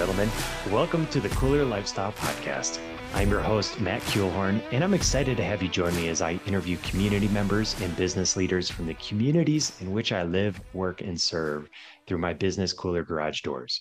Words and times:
gentlemen. 0.00 0.30
Welcome 0.70 1.06
to 1.08 1.20
the 1.20 1.28
Kooler 1.28 1.68
Lifestyle 1.68 2.12
Podcast. 2.12 2.78
I'm 3.12 3.28
your 3.28 3.42
host, 3.42 3.82
Matt 3.82 4.00
Kuehlhorn, 4.04 4.62
and 4.72 4.82
I'm 4.82 4.94
excited 4.94 5.36
to 5.36 5.44
have 5.44 5.62
you 5.62 5.68
join 5.68 5.94
me 5.94 6.08
as 6.08 6.22
I 6.22 6.40
interview 6.46 6.78
community 6.78 7.28
members 7.28 7.78
and 7.82 7.94
business 7.98 8.34
leaders 8.34 8.70
from 8.70 8.86
the 8.86 8.94
communities 8.94 9.78
in 9.82 9.92
which 9.92 10.10
I 10.12 10.22
live, 10.22 10.58
work, 10.72 11.02
and 11.02 11.20
serve 11.20 11.68
through 12.06 12.16
my 12.16 12.32
business 12.32 12.72
Kooler 12.72 13.06
Garage 13.06 13.42
doors. 13.42 13.78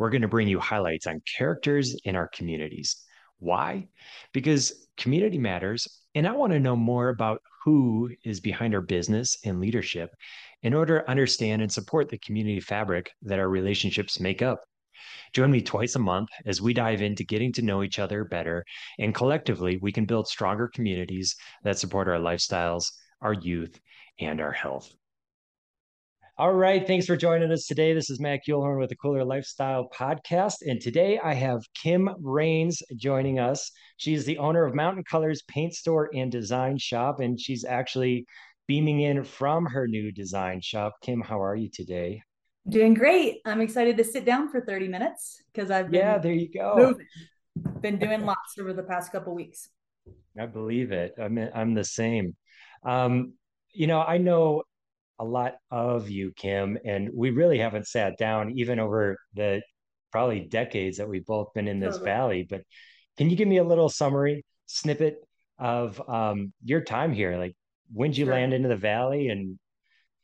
We're 0.00 0.10
going 0.10 0.22
to 0.22 0.26
bring 0.26 0.48
you 0.48 0.58
highlights 0.58 1.06
on 1.06 1.22
characters 1.38 1.94
in 2.06 2.16
our 2.16 2.26
communities. 2.34 2.96
Why? 3.38 3.86
Because 4.32 4.88
community 4.96 5.38
matters, 5.38 5.86
and 6.16 6.26
I 6.26 6.32
want 6.32 6.52
to 6.54 6.58
know 6.58 6.74
more 6.74 7.10
about 7.10 7.40
who 7.64 8.10
is 8.24 8.40
behind 8.40 8.74
our 8.74 8.80
business 8.80 9.38
and 9.44 9.60
leadership 9.60 10.10
in 10.64 10.74
order 10.74 10.98
to 10.98 11.08
understand 11.08 11.62
and 11.62 11.70
support 11.70 12.08
the 12.08 12.18
community 12.18 12.58
fabric 12.58 13.12
that 13.22 13.38
our 13.38 13.48
relationships 13.48 14.18
make 14.18 14.42
up. 14.42 14.58
Join 15.32 15.50
me 15.50 15.60
twice 15.60 15.94
a 15.94 15.98
month 15.98 16.28
as 16.46 16.60
we 16.60 16.74
dive 16.74 17.02
into 17.02 17.24
getting 17.24 17.52
to 17.54 17.62
know 17.62 17.82
each 17.82 17.98
other 17.98 18.24
better, 18.24 18.64
and 18.98 19.14
collectively, 19.14 19.78
we 19.80 19.92
can 19.92 20.04
build 20.04 20.28
stronger 20.28 20.68
communities 20.68 21.36
that 21.64 21.78
support 21.78 22.08
our 22.08 22.18
lifestyles, 22.18 22.92
our 23.20 23.32
youth, 23.32 23.80
and 24.18 24.40
our 24.40 24.52
health. 24.52 24.92
All 26.38 26.54
right. 26.54 26.86
Thanks 26.86 27.06
for 27.06 27.16
joining 27.16 27.52
us 27.52 27.66
today. 27.66 27.92
This 27.92 28.08
is 28.08 28.18
Matt 28.18 28.40
Kuehlhorn 28.48 28.80
with 28.80 28.88
the 28.88 28.96
Kooler 28.96 29.24
Lifestyle 29.24 29.88
Podcast. 29.94 30.54
And 30.62 30.80
today 30.80 31.20
I 31.22 31.34
have 31.34 31.60
Kim 31.74 32.08
Raines 32.20 32.82
joining 32.96 33.38
us. 33.38 33.70
She's 33.98 34.24
the 34.24 34.38
owner 34.38 34.64
of 34.64 34.74
Mountain 34.74 35.04
Colors 35.04 35.42
Paint 35.46 35.74
Store 35.74 36.10
and 36.14 36.32
Design 36.32 36.78
Shop. 36.78 37.20
And 37.20 37.38
she's 37.38 37.66
actually 37.66 38.24
beaming 38.66 39.02
in 39.02 39.24
from 39.24 39.66
her 39.66 39.86
new 39.86 40.10
design 40.10 40.62
shop. 40.62 40.94
Kim, 41.02 41.20
how 41.20 41.42
are 41.42 41.54
you 41.54 41.68
today? 41.72 42.22
Doing 42.68 42.94
great. 42.94 43.40
I'm 43.44 43.60
excited 43.60 43.96
to 43.96 44.04
sit 44.04 44.24
down 44.24 44.48
for 44.48 44.60
30 44.60 44.88
minutes 44.88 45.42
because 45.52 45.70
I've 45.70 45.90
been 45.90 46.00
yeah, 46.00 46.18
there 46.18 46.32
you 46.32 46.48
go. 46.52 46.74
Moving. 46.76 47.06
Been 47.80 47.98
doing 47.98 48.24
lots 48.24 48.58
over 48.58 48.72
the 48.72 48.84
past 48.84 49.12
couple 49.12 49.34
weeks. 49.34 49.68
I 50.38 50.46
believe 50.46 50.92
it. 50.92 51.14
I'm 51.20 51.38
I'm 51.54 51.74
the 51.74 51.84
same. 51.84 52.36
Um, 52.84 53.34
you 53.72 53.86
know, 53.86 54.00
I 54.00 54.18
know 54.18 54.62
a 55.18 55.24
lot 55.24 55.56
of 55.70 56.08
you, 56.08 56.32
Kim, 56.36 56.78
and 56.84 57.10
we 57.12 57.30
really 57.30 57.58
haven't 57.58 57.86
sat 57.86 58.16
down 58.16 58.52
even 58.58 58.78
over 58.80 59.18
the 59.34 59.62
probably 60.10 60.40
decades 60.40 60.98
that 60.98 61.08
we've 61.08 61.26
both 61.26 61.52
been 61.54 61.68
in 61.68 61.80
this 61.80 61.94
totally. 61.94 62.10
valley. 62.10 62.46
But 62.48 62.62
can 63.16 63.28
you 63.28 63.36
give 63.36 63.48
me 63.48 63.58
a 63.58 63.64
little 63.64 63.88
summary 63.88 64.44
snippet 64.66 65.16
of 65.58 66.00
um, 66.08 66.52
your 66.64 66.80
time 66.80 67.12
here? 67.12 67.36
Like, 67.36 67.54
when 67.92 68.10
did 68.10 68.18
you 68.18 68.24
sure. 68.26 68.34
land 68.34 68.54
into 68.54 68.68
the 68.68 68.76
valley 68.76 69.28
and 69.28 69.58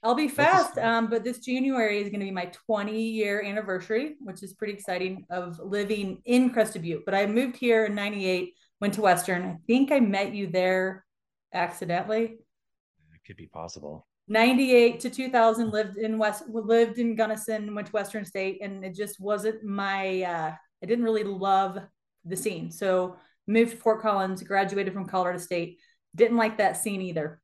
I'll 0.03 0.15
be 0.15 0.29
fast. 0.29 0.79
Um, 0.79 1.09
but 1.09 1.25
this 1.25 1.41
January 1.41 1.99
is 1.99 2.09
going 2.09 2.21
to 2.21 2.27
be 2.27 2.31
my 2.31 2.51
20 2.67 3.01
year 3.01 3.43
anniversary, 3.43 4.15
which 4.21 4.43
is 4.43 4.53
pretty 4.53 4.75
exciting 4.75 5.27
of 5.31 5.59
living 5.59 6.23
in 6.25 6.51
Crested 6.51 6.83
Butte. 6.83 7.05
But 7.05 7.15
I 7.15 7.27
moved 7.27 7.57
here 7.57 7.87
in 7.87 7.95
98, 7.95 8.55
went 8.81 8.95
to 8.95 9.01
Western. 9.01 9.43
I 9.43 9.57
think 9.67 9.91
I 9.91 9.99
met 9.99 10.35
you 10.35 10.47
there 10.47 11.05
accidentally. 11.53 12.23
It 12.25 13.27
could 13.27 13.37
be 13.37 13.47
possible. 13.47 14.07
98 14.29 15.01
to 15.01 15.11
2000 15.11 15.71
lived 15.71 15.97
in 15.97 16.19
West, 16.19 16.45
lived 16.49 16.99
in 16.99 17.17
Gunnison, 17.17 17.75
went 17.75 17.87
to 17.87 17.93
Western 17.93 18.25
State, 18.25 18.59
and 18.63 18.85
it 18.85 18.95
just 18.95 19.19
wasn't 19.19 19.65
my, 19.65 20.23
uh, 20.23 20.53
I 20.83 20.87
didn't 20.87 21.05
really 21.05 21.25
love 21.25 21.79
the 22.25 22.37
scene. 22.37 22.71
So 22.71 23.17
moved 23.47 23.73
to 23.73 23.77
Fort 23.79 24.03
Collins, 24.03 24.43
graduated 24.43 24.93
from 24.93 25.07
Colorado 25.07 25.39
State. 25.39 25.79
Didn't 26.15 26.37
like 26.37 26.59
that 26.59 26.77
scene 26.77 27.01
either. 27.01 27.41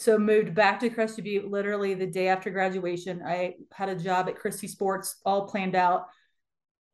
So 0.00 0.16
moved 0.16 0.54
back 0.54 0.80
to 0.80 0.88
Crested 0.88 1.24
Butte 1.24 1.50
literally 1.50 1.92
the 1.92 2.06
day 2.06 2.28
after 2.28 2.48
graduation. 2.48 3.20
I 3.22 3.56
had 3.70 3.90
a 3.90 3.94
job 3.94 4.30
at 4.30 4.38
Christie 4.38 4.66
Sports, 4.66 5.16
all 5.26 5.46
planned 5.46 5.74
out. 5.74 6.06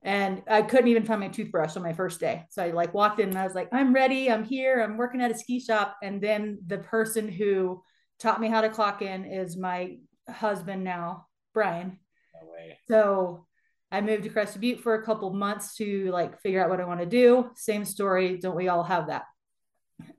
And 0.03 0.43
I 0.49 0.63
couldn't 0.63 0.89
even 0.89 1.05
find 1.05 1.21
my 1.21 1.29
toothbrush 1.29 1.77
on 1.77 1.85
my 1.85 1.93
first 1.93 2.19
day. 2.19 2.47
So 2.51 2.65
I 2.65 2.73
like 2.73 2.95
walked 2.95 3.21
in 3.21 3.29
and 3.29 3.39
I 3.39 3.45
was 3.45 3.55
like, 3.55 3.69
I'm 3.73 3.95
ready. 3.95 4.29
I'm 4.29 4.43
here. 4.43 4.83
I'm 4.83 4.97
working 4.97 5.21
at 5.21 5.31
a 5.31 5.39
ski 5.39 5.61
shop. 5.61 5.97
And 6.03 6.21
then 6.21 6.59
the 6.67 6.79
person 6.79 7.29
who 7.29 7.81
taught 8.19 8.41
me 8.41 8.49
how 8.49 8.61
to 8.61 8.71
clock 8.71 9.03
in 9.03 9.25
is 9.25 9.57
my 9.57 9.99
husband 10.29 10.83
now, 10.83 11.27
Brian. 11.55 12.01
No 12.35 12.51
way. 12.51 12.77
So 12.89 13.47
I 13.93 14.01
moved 14.01 14.25
to 14.25 14.31
Crested 14.31 14.61
Butte 14.61 14.81
for 14.81 14.95
a 14.95 15.05
couple 15.05 15.33
months 15.33 15.77
to 15.77 16.11
like 16.11 16.41
figure 16.41 16.61
out 16.61 16.71
what 16.71 16.81
I 16.81 16.87
want 16.87 16.99
to 16.99 17.07
do. 17.07 17.51
Same 17.55 17.85
story. 17.85 18.39
Don't 18.39 18.57
we 18.57 18.67
all 18.67 18.83
have 18.83 19.07
that? 19.07 19.27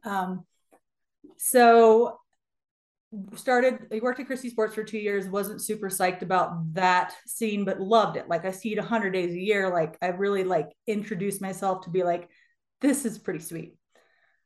Um, 0.06 0.46
so 1.38 2.20
started 3.36 3.88
I 3.94 4.00
worked 4.00 4.20
at 4.20 4.28
Christie 4.28 4.50
Sports 4.50 4.76
for 4.76 4.84
two 4.84 4.98
years, 4.98 5.28
wasn't 5.28 5.62
super 5.62 5.90
psyched 5.90 6.22
about 6.22 6.74
that 6.74 7.14
scene, 7.26 7.66
but 7.66 7.80
loved 7.80 8.18
it. 8.18 8.28
Like 8.28 8.46
I 8.46 8.52
see 8.52 8.74
it 8.74 8.80
hundred 8.80 9.12
days 9.12 9.34
a 9.34 9.40
year. 9.40 9.70
Like 9.70 9.98
I 10.02 10.08
really 10.08 10.44
like 10.44 10.70
introduced 10.88 11.42
myself 11.42 11.86
to 11.86 11.90
be 11.90 12.04
like, 12.04 12.30
this 12.82 13.06
is 13.06 13.18
pretty 13.18 13.40
sweet. 13.40 13.76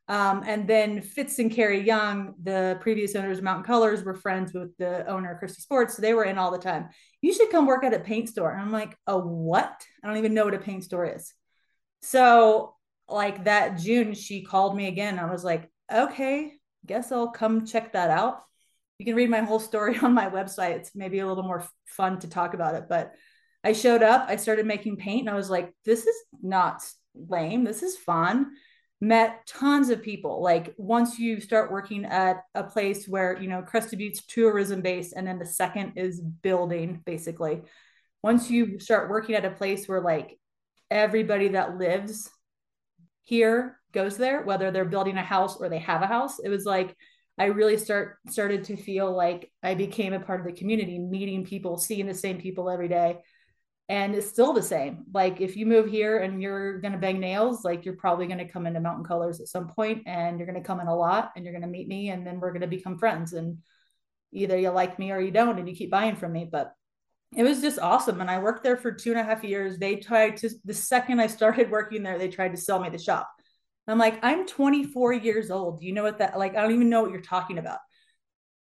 Um, 0.08 0.42
and 0.46 0.68
then 0.68 1.00
Fitz 1.00 1.38
and 1.38 1.50
Carrie 1.50 1.86
Young, 1.86 2.34
the 2.42 2.76
previous 2.80 3.14
owners 3.14 3.38
of 3.38 3.44
Mountain 3.44 3.64
Colors, 3.64 4.02
were 4.02 4.14
friends 4.14 4.52
with 4.52 4.76
the 4.76 5.06
owner 5.06 5.32
of 5.32 5.38
Christie 5.38 5.62
Sports. 5.62 5.96
So 5.96 6.02
they 6.02 6.12
were 6.12 6.24
in 6.24 6.38
all 6.38 6.50
the 6.50 6.58
time. 6.58 6.88
You 7.20 7.32
should 7.32 7.50
come 7.50 7.66
work 7.66 7.84
at 7.84 7.94
a 7.94 8.00
paint 8.00 8.28
store. 8.28 8.50
And 8.50 8.60
I'm 8.60 8.72
like, 8.72 8.96
a 9.06 9.18
what? 9.18 9.84
I 10.02 10.06
don't 10.06 10.18
even 10.18 10.34
know 10.34 10.44
what 10.44 10.54
a 10.54 10.58
paint 10.58 10.84
store 10.84 11.06
is. 11.06 11.32
So 12.02 12.74
like 13.08 13.44
that 13.44 13.78
June, 13.78 14.14
she 14.14 14.42
called 14.42 14.76
me 14.76 14.88
again. 14.88 15.18
I 15.18 15.30
was 15.30 15.44
like, 15.44 15.70
okay, 15.92 16.52
guess 16.84 17.12
I'll 17.12 17.30
come 17.30 17.64
check 17.64 17.92
that 17.92 18.10
out 18.10 18.42
you 19.02 19.06
can 19.06 19.16
read 19.16 19.30
my 19.30 19.40
whole 19.40 19.58
story 19.58 19.98
on 20.02 20.14
my 20.14 20.30
website. 20.30 20.76
It's 20.76 20.94
maybe 20.94 21.18
a 21.18 21.26
little 21.26 21.42
more 21.42 21.66
fun 21.86 22.20
to 22.20 22.28
talk 22.28 22.54
about 22.54 22.76
it, 22.76 22.84
but 22.88 23.12
I 23.64 23.72
showed 23.72 24.02
up, 24.02 24.26
I 24.28 24.36
started 24.36 24.64
making 24.64 24.96
paint 24.96 25.22
and 25.22 25.30
I 25.30 25.34
was 25.34 25.50
like, 25.50 25.72
this 25.84 26.06
is 26.06 26.16
not 26.40 26.82
lame. 27.14 27.64
This 27.64 27.82
is 27.82 27.96
fun. 27.96 28.52
Met 29.00 29.44
tons 29.46 29.90
of 29.90 30.02
people. 30.02 30.40
Like 30.40 30.72
once 30.78 31.18
you 31.18 31.40
start 31.40 31.72
working 31.72 32.04
at 32.04 32.44
a 32.54 32.62
place 32.62 33.08
where, 33.08 33.40
you 33.40 33.48
know, 33.48 33.62
Crested 33.62 33.98
Butte's 33.98 34.24
tourism 34.24 34.82
base 34.82 35.12
and 35.12 35.26
then 35.26 35.40
the 35.40 35.46
second 35.46 35.94
is 35.96 36.20
building 36.20 37.02
basically. 37.04 37.62
Once 38.22 38.50
you 38.50 38.78
start 38.78 39.10
working 39.10 39.34
at 39.34 39.44
a 39.44 39.50
place 39.50 39.88
where 39.88 40.00
like 40.00 40.38
everybody 40.92 41.48
that 41.48 41.76
lives 41.76 42.30
here 43.22 43.80
goes 43.92 44.16
there, 44.16 44.42
whether 44.42 44.70
they're 44.70 44.84
building 44.84 45.16
a 45.16 45.22
house 45.22 45.56
or 45.56 45.68
they 45.68 45.80
have 45.80 46.02
a 46.02 46.06
house, 46.06 46.38
it 46.38 46.48
was 46.48 46.64
like 46.64 46.96
I 47.38 47.46
really 47.46 47.78
start 47.78 48.18
started 48.28 48.64
to 48.64 48.76
feel 48.76 49.14
like 49.14 49.50
I 49.62 49.74
became 49.74 50.12
a 50.12 50.20
part 50.20 50.40
of 50.40 50.46
the 50.46 50.52
community, 50.52 50.98
meeting 50.98 51.44
people, 51.44 51.78
seeing 51.78 52.06
the 52.06 52.14
same 52.14 52.38
people 52.38 52.68
every 52.68 52.88
day. 52.88 53.18
And 53.88 54.14
it's 54.14 54.28
still 54.28 54.52
the 54.52 54.62
same. 54.62 55.04
Like 55.12 55.40
if 55.40 55.56
you 55.56 55.66
move 55.66 55.88
here 55.88 56.18
and 56.18 56.42
you're 56.42 56.80
gonna 56.80 56.98
bang 56.98 57.20
nails, 57.20 57.64
like 57.64 57.84
you're 57.84 57.96
probably 57.96 58.26
gonna 58.26 58.48
come 58.48 58.66
into 58.66 58.80
Mountain 58.80 59.04
Colors 59.04 59.40
at 59.40 59.48
some 59.48 59.68
point 59.68 60.02
and 60.06 60.38
you're 60.38 60.46
gonna 60.46 60.62
come 60.62 60.80
in 60.80 60.86
a 60.86 60.94
lot 60.94 61.32
and 61.34 61.44
you're 61.44 61.54
gonna 61.54 61.66
meet 61.66 61.88
me 61.88 62.10
and 62.10 62.26
then 62.26 62.38
we're 62.38 62.52
gonna 62.52 62.66
become 62.66 62.98
friends. 62.98 63.32
And 63.32 63.58
either 64.32 64.58
you 64.58 64.70
like 64.70 64.98
me 64.98 65.10
or 65.10 65.20
you 65.20 65.30
don't 65.30 65.58
and 65.58 65.68
you 65.68 65.74
keep 65.74 65.90
buying 65.90 66.16
from 66.16 66.32
me. 66.32 66.48
But 66.50 66.72
it 67.34 67.44
was 67.44 67.62
just 67.62 67.78
awesome. 67.78 68.20
And 68.20 68.30
I 68.30 68.38
worked 68.38 68.62
there 68.62 68.76
for 68.76 68.92
two 68.92 69.10
and 69.10 69.20
a 69.20 69.24
half 69.24 69.42
years. 69.42 69.78
They 69.78 69.96
tried 69.96 70.36
to 70.38 70.50
the 70.64 70.74
second 70.74 71.18
I 71.18 71.26
started 71.26 71.70
working 71.70 72.02
there, 72.02 72.18
they 72.18 72.28
tried 72.28 72.52
to 72.52 72.60
sell 72.60 72.78
me 72.78 72.90
the 72.90 72.98
shop 72.98 73.30
I'm 73.88 73.98
like, 73.98 74.20
I'm 74.22 74.46
24 74.46 75.12
years 75.14 75.50
old. 75.50 75.82
You 75.82 75.92
know 75.92 76.02
what 76.02 76.18
that 76.18 76.38
like? 76.38 76.56
I 76.56 76.62
don't 76.62 76.72
even 76.72 76.88
know 76.88 77.02
what 77.02 77.10
you're 77.10 77.20
talking 77.20 77.58
about. 77.58 77.78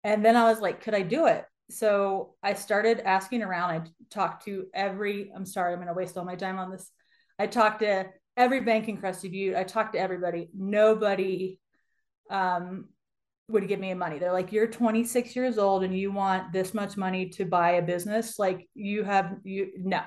And 0.04 0.24
then 0.24 0.36
I 0.36 0.44
was 0.44 0.60
like, 0.60 0.82
could 0.82 0.94
I 0.94 1.02
do 1.02 1.26
it? 1.26 1.44
So 1.70 2.34
I 2.42 2.54
started 2.54 3.00
asking 3.00 3.42
around. 3.42 3.70
I 3.70 3.82
talked 4.10 4.44
to 4.44 4.66
every, 4.72 5.32
I'm 5.34 5.46
sorry, 5.46 5.72
I'm 5.72 5.78
going 5.78 5.88
to 5.88 5.94
waste 5.94 6.16
all 6.16 6.24
my 6.24 6.36
time 6.36 6.58
on 6.58 6.70
this. 6.70 6.90
I 7.38 7.46
talked 7.48 7.80
to 7.80 8.06
every 8.36 8.60
bank 8.60 8.88
in 8.88 8.98
Crested 8.98 9.32
Butte. 9.32 9.56
I 9.56 9.64
talked 9.64 9.94
to 9.94 9.98
everybody. 9.98 10.48
Nobody 10.54 11.58
um, 12.30 12.88
would 13.48 13.66
give 13.66 13.80
me 13.80 13.92
money. 13.94 14.18
They're 14.18 14.32
like, 14.32 14.52
you're 14.52 14.68
26 14.68 15.34
years 15.34 15.58
old 15.58 15.82
and 15.82 15.96
you 15.96 16.12
want 16.12 16.52
this 16.52 16.72
much 16.72 16.96
money 16.96 17.30
to 17.30 17.44
buy 17.44 17.72
a 17.72 17.82
business. 17.82 18.38
Like 18.38 18.68
you 18.74 19.02
have, 19.02 19.36
you, 19.42 19.72
no. 19.76 20.02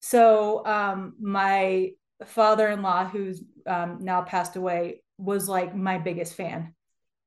So 0.00 0.64
um, 0.66 1.14
my 1.20 1.90
father-in-law 2.24 3.06
who's 3.06 3.42
um, 3.66 3.98
now 4.00 4.22
passed 4.22 4.56
away 4.56 5.02
was 5.18 5.48
like 5.48 5.74
my 5.74 5.98
biggest 5.98 6.34
fan. 6.34 6.74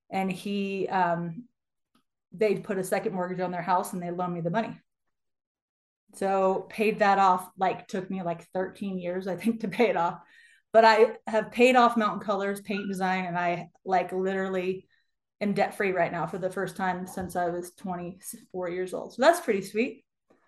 And 0.10 0.32
he 0.32 0.88
um, 0.88 1.46
they 2.32 2.56
put 2.56 2.78
a 2.78 2.84
second 2.84 3.14
mortgage 3.14 3.40
on 3.40 3.52
their 3.52 3.62
house 3.62 3.94
and 3.94 4.02
they 4.02 4.12
loaned 4.12 4.34
me 4.34 4.42
the 4.42 4.50
money. 4.50 4.80
So 6.16 6.68
paid 6.70 7.00
that 7.00 7.20
off 7.20 7.50
like 7.58 7.88
took 7.88 8.10
me 8.10 8.24
like 8.24 8.48
13 8.54 8.98
years 8.98 9.28
i 9.28 9.36
think 9.36 9.62
to 9.62 9.68
pay 9.68 9.90
it 9.90 9.98
off. 9.98 10.20
But 10.72 10.86
i 10.86 11.14
have 11.28 11.52
paid 11.52 11.76
off 11.76 11.98
mountain 11.98 12.22
colors 12.22 12.62
paint 12.62 12.88
design 12.88 13.26
and 13.26 13.38
i 13.38 13.70
like 13.86 14.12
literally 14.12 14.88
am 15.42 15.54
debt 15.54 15.76
free 15.76 15.92
right 15.92 16.12
now 16.12 16.28
for 16.28 16.38
the 16.38 16.50
first 16.50 16.76
time 16.76 17.08
since 17.08 17.36
i 17.36 17.50
was 17.50 17.72
24 17.78 18.70
years 18.70 18.94
old. 18.94 19.14
So 19.14 19.22
that's 19.22 19.40
pretty 19.40 19.62
sweet. 19.62 20.04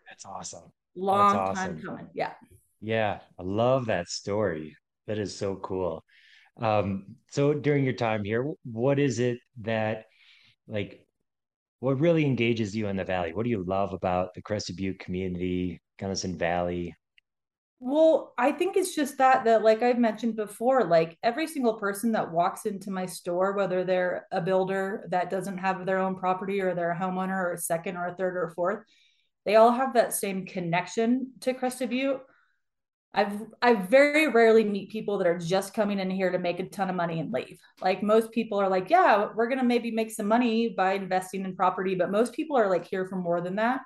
That's 0.07 0.25
awesome. 0.25 0.71
Long 0.95 1.33
that's 1.33 1.59
awesome. 1.59 1.75
time 1.75 1.83
coming. 1.83 2.07
Yeah. 2.13 2.33
Yeah, 2.81 3.19
I 3.39 3.43
love 3.43 3.85
that 3.85 4.09
story. 4.09 4.75
That 5.07 5.17
is 5.17 5.35
so 5.35 5.55
cool. 5.55 6.03
Um, 6.59 7.15
so 7.29 7.53
during 7.53 7.83
your 7.83 7.93
time 7.93 8.23
here, 8.23 8.45
what 8.63 8.99
is 8.99 9.19
it 9.19 9.39
that 9.61 10.05
like 10.67 11.05
what 11.79 11.99
really 11.99 12.25
engages 12.25 12.75
you 12.75 12.87
in 12.87 12.95
the 12.95 13.03
valley? 13.03 13.33
What 13.33 13.43
do 13.43 13.49
you 13.49 13.63
love 13.63 13.93
about 13.93 14.33
the 14.33 14.41
Crested 14.41 14.75
Butte 14.75 14.99
community, 14.99 15.81
Gunnison 15.97 16.37
Valley? 16.37 16.95
Well, 17.79 18.35
I 18.37 18.51
think 18.51 18.77
it's 18.77 18.93
just 18.93 19.17
that 19.17 19.43
that 19.45 19.63
like 19.63 19.81
I've 19.81 19.97
mentioned 19.97 20.35
before, 20.35 20.83
like 20.83 21.17
every 21.23 21.47
single 21.47 21.73
person 21.73 22.11
that 22.11 22.31
walks 22.31 22.67
into 22.67 22.91
my 22.91 23.07
store, 23.07 23.53
whether 23.53 23.83
they're 23.83 24.27
a 24.31 24.39
builder 24.39 25.07
that 25.09 25.31
doesn't 25.31 25.57
have 25.57 25.83
their 25.87 25.97
own 25.97 26.15
property 26.15 26.61
or 26.61 26.75
they're 26.75 26.91
a 26.91 26.99
homeowner 26.99 27.35
or 27.35 27.53
a 27.53 27.57
second 27.57 27.97
or 27.97 28.05
a 28.05 28.15
third 28.15 28.37
or 28.37 28.43
a 28.43 28.53
fourth, 28.53 28.85
they 29.45 29.55
all 29.55 29.71
have 29.71 29.95
that 29.95 30.13
same 30.13 30.45
connection 30.45 31.31
to 31.39 31.55
Crested 31.55 31.89
Butte. 31.89 32.21
I've 33.13 33.41
I 33.61 33.73
very 33.73 34.27
rarely 34.29 34.63
meet 34.63 34.89
people 34.89 35.17
that 35.17 35.27
are 35.27 35.37
just 35.37 35.73
coming 35.73 35.99
in 35.99 36.09
here 36.09 36.31
to 36.31 36.39
make 36.39 36.59
a 36.59 36.69
ton 36.69 36.89
of 36.89 36.95
money 36.95 37.19
and 37.19 37.31
leave. 37.31 37.59
Like 37.81 38.01
most 38.01 38.31
people 38.31 38.59
are 38.59 38.69
like, 38.69 38.89
yeah, 38.89 39.27
we're 39.35 39.49
gonna 39.49 39.65
maybe 39.65 39.91
make 39.91 40.11
some 40.11 40.27
money 40.27 40.69
by 40.69 40.93
investing 40.93 41.43
in 41.43 41.55
property, 41.55 41.95
but 41.95 42.09
most 42.11 42.33
people 42.33 42.57
are 42.57 42.69
like 42.69 42.85
here 42.87 43.05
for 43.05 43.17
more 43.17 43.41
than 43.41 43.57
that. 43.57 43.81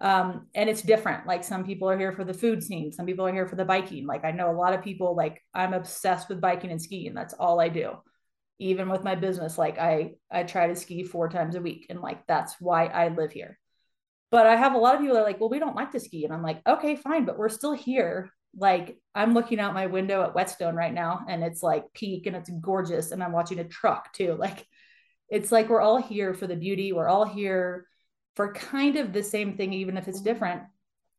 Um 0.00 0.46
and 0.54 0.70
it's 0.70 0.80
different. 0.82 1.26
Like 1.26 1.44
some 1.44 1.64
people 1.64 1.90
are 1.90 1.98
here 1.98 2.12
for 2.12 2.24
the 2.24 2.32
food 2.34 2.62
scene. 2.62 2.92
Some 2.92 3.04
people 3.04 3.26
are 3.26 3.32
here 3.32 3.46
for 3.46 3.56
the 3.56 3.64
biking. 3.64 4.06
Like 4.06 4.24
i 4.24 4.30
know 4.30 4.50
a 4.50 4.56
lot 4.56 4.72
of 4.72 4.82
people 4.82 5.14
like 5.14 5.42
i'm 5.54 5.74
obsessed 5.74 6.28
with 6.30 6.40
biking 6.40 6.70
and 6.70 6.80
skiing. 6.80 7.14
That's 7.14 7.34
all 7.34 7.60
i 7.60 7.68
do. 7.68 7.92
Even 8.58 8.88
with 8.88 9.04
my 9.04 9.14
business 9.16 9.58
like 9.58 9.78
i 9.78 10.14
i 10.30 10.44
try 10.44 10.66
to 10.68 10.76
ski 10.76 11.04
four 11.04 11.28
times 11.28 11.56
a 11.56 11.60
week 11.60 11.86
and 11.90 12.00
like 12.00 12.26
that's 12.26 12.56
why 12.58 12.86
i 12.86 13.08
live 13.08 13.32
here. 13.32 13.58
But 14.30 14.46
i 14.46 14.56
have 14.56 14.74
a 14.74 14.78
lot 14.78 14.94
of 14.94 15.00
people 15.02 15.14
that 15.16 15.22
are 15.22 15.26
like 15.26 15.40
well 15.40 15.50
we 15.50 15.58
don't 15.58 15.76
like 15.76 15.92
to 15.92 16.00
ski 16.00 16.24
and 16.24 16.32
i'm 16.32 16.42
like 16.42 16.60
okay 16.66 16.96
fine 16.96 17.26
but 17.26 17.38
we're 17.38 17.48
still 17.50 17.74
here 17.74 18.30
like 18.56 18.96
i'm 19.14 19.34
looking 19.34 19.60
out 19.60 19.74
my 19.74 19.86
window 19.86 20.22
at 20.22 20.34
whetstone 20.34 20.74
right 20.74 20.94
now 20.94 21.24
and 21.28 21.42
it's 21.42 21.62
like 21.62 21.84
peak 21.94 22.26
and 22.26 22.36
it's 22.36 22.50
gorgeous 22.60 23.10
and 23.10 23.22
i'm 23.22 23.32
watching 23.32 23.58
a 23.58 23.64
truck 23.64 24.12
too 24.12 24.34
like 24.38 24.66
it's 25.28 25.50
like 25.50 25.68
we're 25.68 25.80
all 25.80 26.00
here 26.00 26.34
for 26.34 26.46
the 26.46 26.56
beauty 26.56 26.92
we're 26.92 27.08
all 27.08 27.24
here 27.24 27.86
for 28.36 28.52
kind 28.52 28.96
of 28.96 29.12
the 29.12 29.22
same 29.22 29.56
thing, 29.56 29.72
even 29.72 29.96
if 29.96 30.06
it's 30.06 30.20
different. 30.20 30.62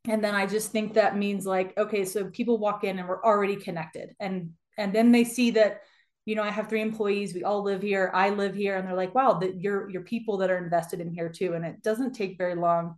And 0.07 0.23
then 0.23 0.35
I 0.35 0.45
just 0.45 0.71
think 0.71 0.93
that 0.93 1.17
means 1.17 1.45
like, 1.45 1.75
okay, 1.77 2.05
so 2.05 2.29
people 2.29 2.59
walk 2.59 2.83
in 2.83 2.99
and 2.99 3.09
we're 3.09 3.23
already 3.23 3.57
connected. 3.57 4.15
And 4.19 4.51
and 4.77 4.93
then 4.93 5.11
they 5.11 5.23
see 5.23 5.51
that, 5.51 5.81
you 6.25 6.35
know, 6.35 6.43
I 6.43 6.51
have 6.51 6.69
three 6.69 6.81
employees, 6.81 7.33
we 7.33 7.43
all 7.43 7.63
live 7.63 7.81
here, 7.81 8.11
I 8.13 8.29
live 8.29 8.53
here, 8.53 8.77
and 8.77 8.87
they're 8.87 8.95
like, 8.95 9.15
wow, 9.15 9.33
that 9.33 9.59
you're 9.59 9.89
you're 9.89 10.03
people 10.03 10.37
that 10.37 10.51
are 10.51 10.63
invested 10.63 11.01
in 11.01 11.11
here 11.11 11.29
too. 11.29 11.53
And 11.55 11.65
it 11.65 11.81
doesn't 11.81 12.13
take 12.13 12.37
very 12.37 12.55
long 12.55 12.97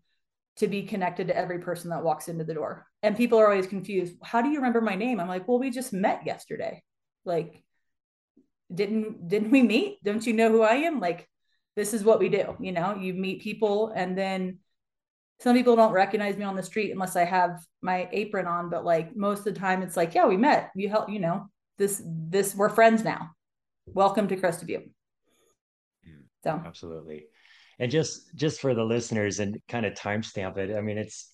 to 0.57 0.68
be 0.68 0.83
connected 0.83 1.27
to 1.27 1.38
every 1.38 1.59
person 1.59 1.89
that 1.91 2.03
walks 2.03 2.27
into 2.27 2.44
the 2.44 2.53
door. 2.53 2.86
And 3.01 3.16
people 3.16 3.40
are 3.40 3.50
always 3.50 3.68
confused. 3.68 4.16
How 4.24 4.42
do 4.42 4.50
you 4.50 4.57
remember 4.57 4.81
my 4.81 4.96
name? 4.96 5.19
I'm 5.19 5.28
like, 5.28 5.48
well, 5.48 5.60
we 5.60 5.69
just 5.69 5.94
met 5.94 6.25
yesterday. 6.25 6.84
Like, 7.24 7.63
didn't 8.74 9.28
didn't 9.28 9.51
we 9.51 9.63
meet? 9.63 10.04
Don't 10.04 10.25
you 10.25 10.34
know 10.34 10.51
who 10.51 10.62
I 10.62 10.75
am? 10.75 11.00
Like, 11.00 11.30
this 11.80 11.94
is 11.94 12.04
what 12.04 12.19
we 12.19 12.28
do 12.28 12.57
you 12.60 12.74
know 12.74 12.96
you 12.96 13.13
meet 13.13 13.42
people 13.42 13.94
and 13.96 14.18
then 14.18 14.60
some 15.40 15.56
people 15.56 15.78
don't 15.78 15.94
recognize 15.94 16.36
me 16.36 16.44
on 16.44 16.57
the 16.57 16.62
street 16.62 16.92
unless 16.92 17.16
i 17.16 17.24
have 17.24 17.51
my 17.81 18.10
apron 18.12 18.46
on 18.46 18.69
but 18.69 18.84
like 18.84 19.16
most 19.16 19.40
of 19.40 19.54
the 19.54 19.60
time 19.60 19.81
it's 19.81 19.96
like 19.96 20.13
yeah 20.13 20.25
we 20.25 20.36
met 20.36 20.72
you 20.75 20.90
help 20.90 21.10
you 21.10 21.19
know 21.19 21.48
this 21.78 22.01
this 22.06 22.54
we're 22.54 22.68
friends 22.68 23.01
now 23.04 23.30
welcome 23.86 24.28
to 24.28 24.36
Crested 24.36 24.68
Butte 24.68 24.92
mm, 26.06 26.24
so 26.44 26.62
absolutely 26.66 27.28
and 27.80 27.90
just 27.90 28.36
just 28.36 28.60
for 28.60 28.75
the 28.75 28.84
listeners 28.84 29.40
and 29.40 29.57
kind 29.69 29.86
of 29.86 29.94
timestamp 29.94 30.57
it 30.57 30.75
i 30.75 30.81
mean 30.81 30.98
it's 30.98 31.31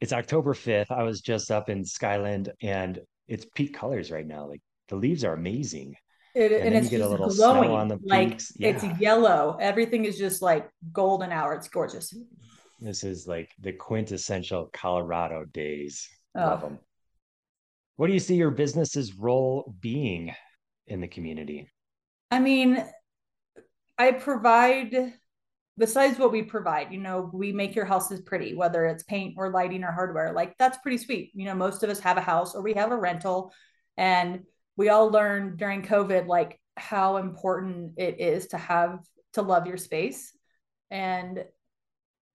it's 0.00 0.12
october 0.12 0.54
5th 0.54 0.90
i 0.90 1.02
was 1.02 1.20
just 1.20 1.50
up 1.50 1.68
in 1.68 1.84
skyland 1.84 2.52
and 2.62 3.00
it's 3.30 3.46
peak 3.54 3.72
colors 3.72 4.10
right 4.10 4.26
now. 4.26 4.46
Like 4.46 4.60
the 4.88 4.96
leaves 4.96 5.24
are 5.24 5.32
amazing. 5.32 5.94
It, 6.34 6.52
and, 6.52 6.74
and 6.74 6.76
it's 6.76 6.90
just 6.90 7.38
glowing 7.38 8.00
like 8.04 8.40
yeah. 8.56 8.68
it's 8.68 8.84
yellow. 9.00 9.56
Everything 9.60 10.04
is 10.04 10.18
just 10.18 10.42
like 10.42 10.68
golden 10.92 11.32
hour. 11.32 11.54
It's 11.54 11.68
gorgeous. 11.68 12.14
This 12.80 13.04
is 13.04 13.26
like 13.26 13.50
the 13.60 13.72
quintessential 13.72 14.68
colorado 14.72 15.44
days. 15.44 16.06
Oh. 16.36 16.40
love 16.40 16.60
them 16.60 16.78
what 17.96 18.06
do 18.06 18.12
you 18.14 18.20
see 18.20 18.36
your 18.36 18.52
business's 18.52 19.14
role 19.14 19.74
being 19.80 20.32
in 20.86 21.00
the 21.00 21.08
community? 21.08 21.68
I 22.30 22.38
mean 22.38 22.84
i 23.98 24.12
provide 24.12 25.12
besides 25.80 26.16
what 26.18 26.30
we 26.30 26.42
provide 26.42 26.92
you 26.92 27.00
know 27.00 27.28
we 27.32 27.50
make 27.50 27.74
your 27.74 27.84
houses 27.84 28.20
pretty 28.20 28.54
whether 28.54 28.86
it's 28.86 29.02
paint 29.02 29.34
or 29.36 29.50
lighting 29.50 29.82
or 29.82 29.90
hardware 29.90 30.32
like 30.32 30.56
that's 30.58 30.78
pretty 30.78 30.98
sweet 30.98 31.32
you 31.34 31.44
know 31.44 31.54
most 31.54 31.82
of 31.82 31.90
us 31.90 31.98
have 31.98 32.16
a 32.16 32.20
house 32.20 32.54
or 32.54 32.62
we 32.62 32.74
have 32.74 32.92
a 32.92 32.96
rental 32.96 33.52
and 33.96 34.40
we 34.76 34.88
all 34.88 35.10
learned 35.10 35.58
during 35.58 35.82
COVID 35.82 36.26
like 36.26 36.58
how 36.76 37.18
important 37.18 37.92
it 37.98 38.18
is 38.18 38.46
to 38.48 38.56
have 38.56 39.00
to 39.34 39.42
love 39.42 39.66
your 39.66 39.76
space. 39.76 40.32
And 40.90 41.44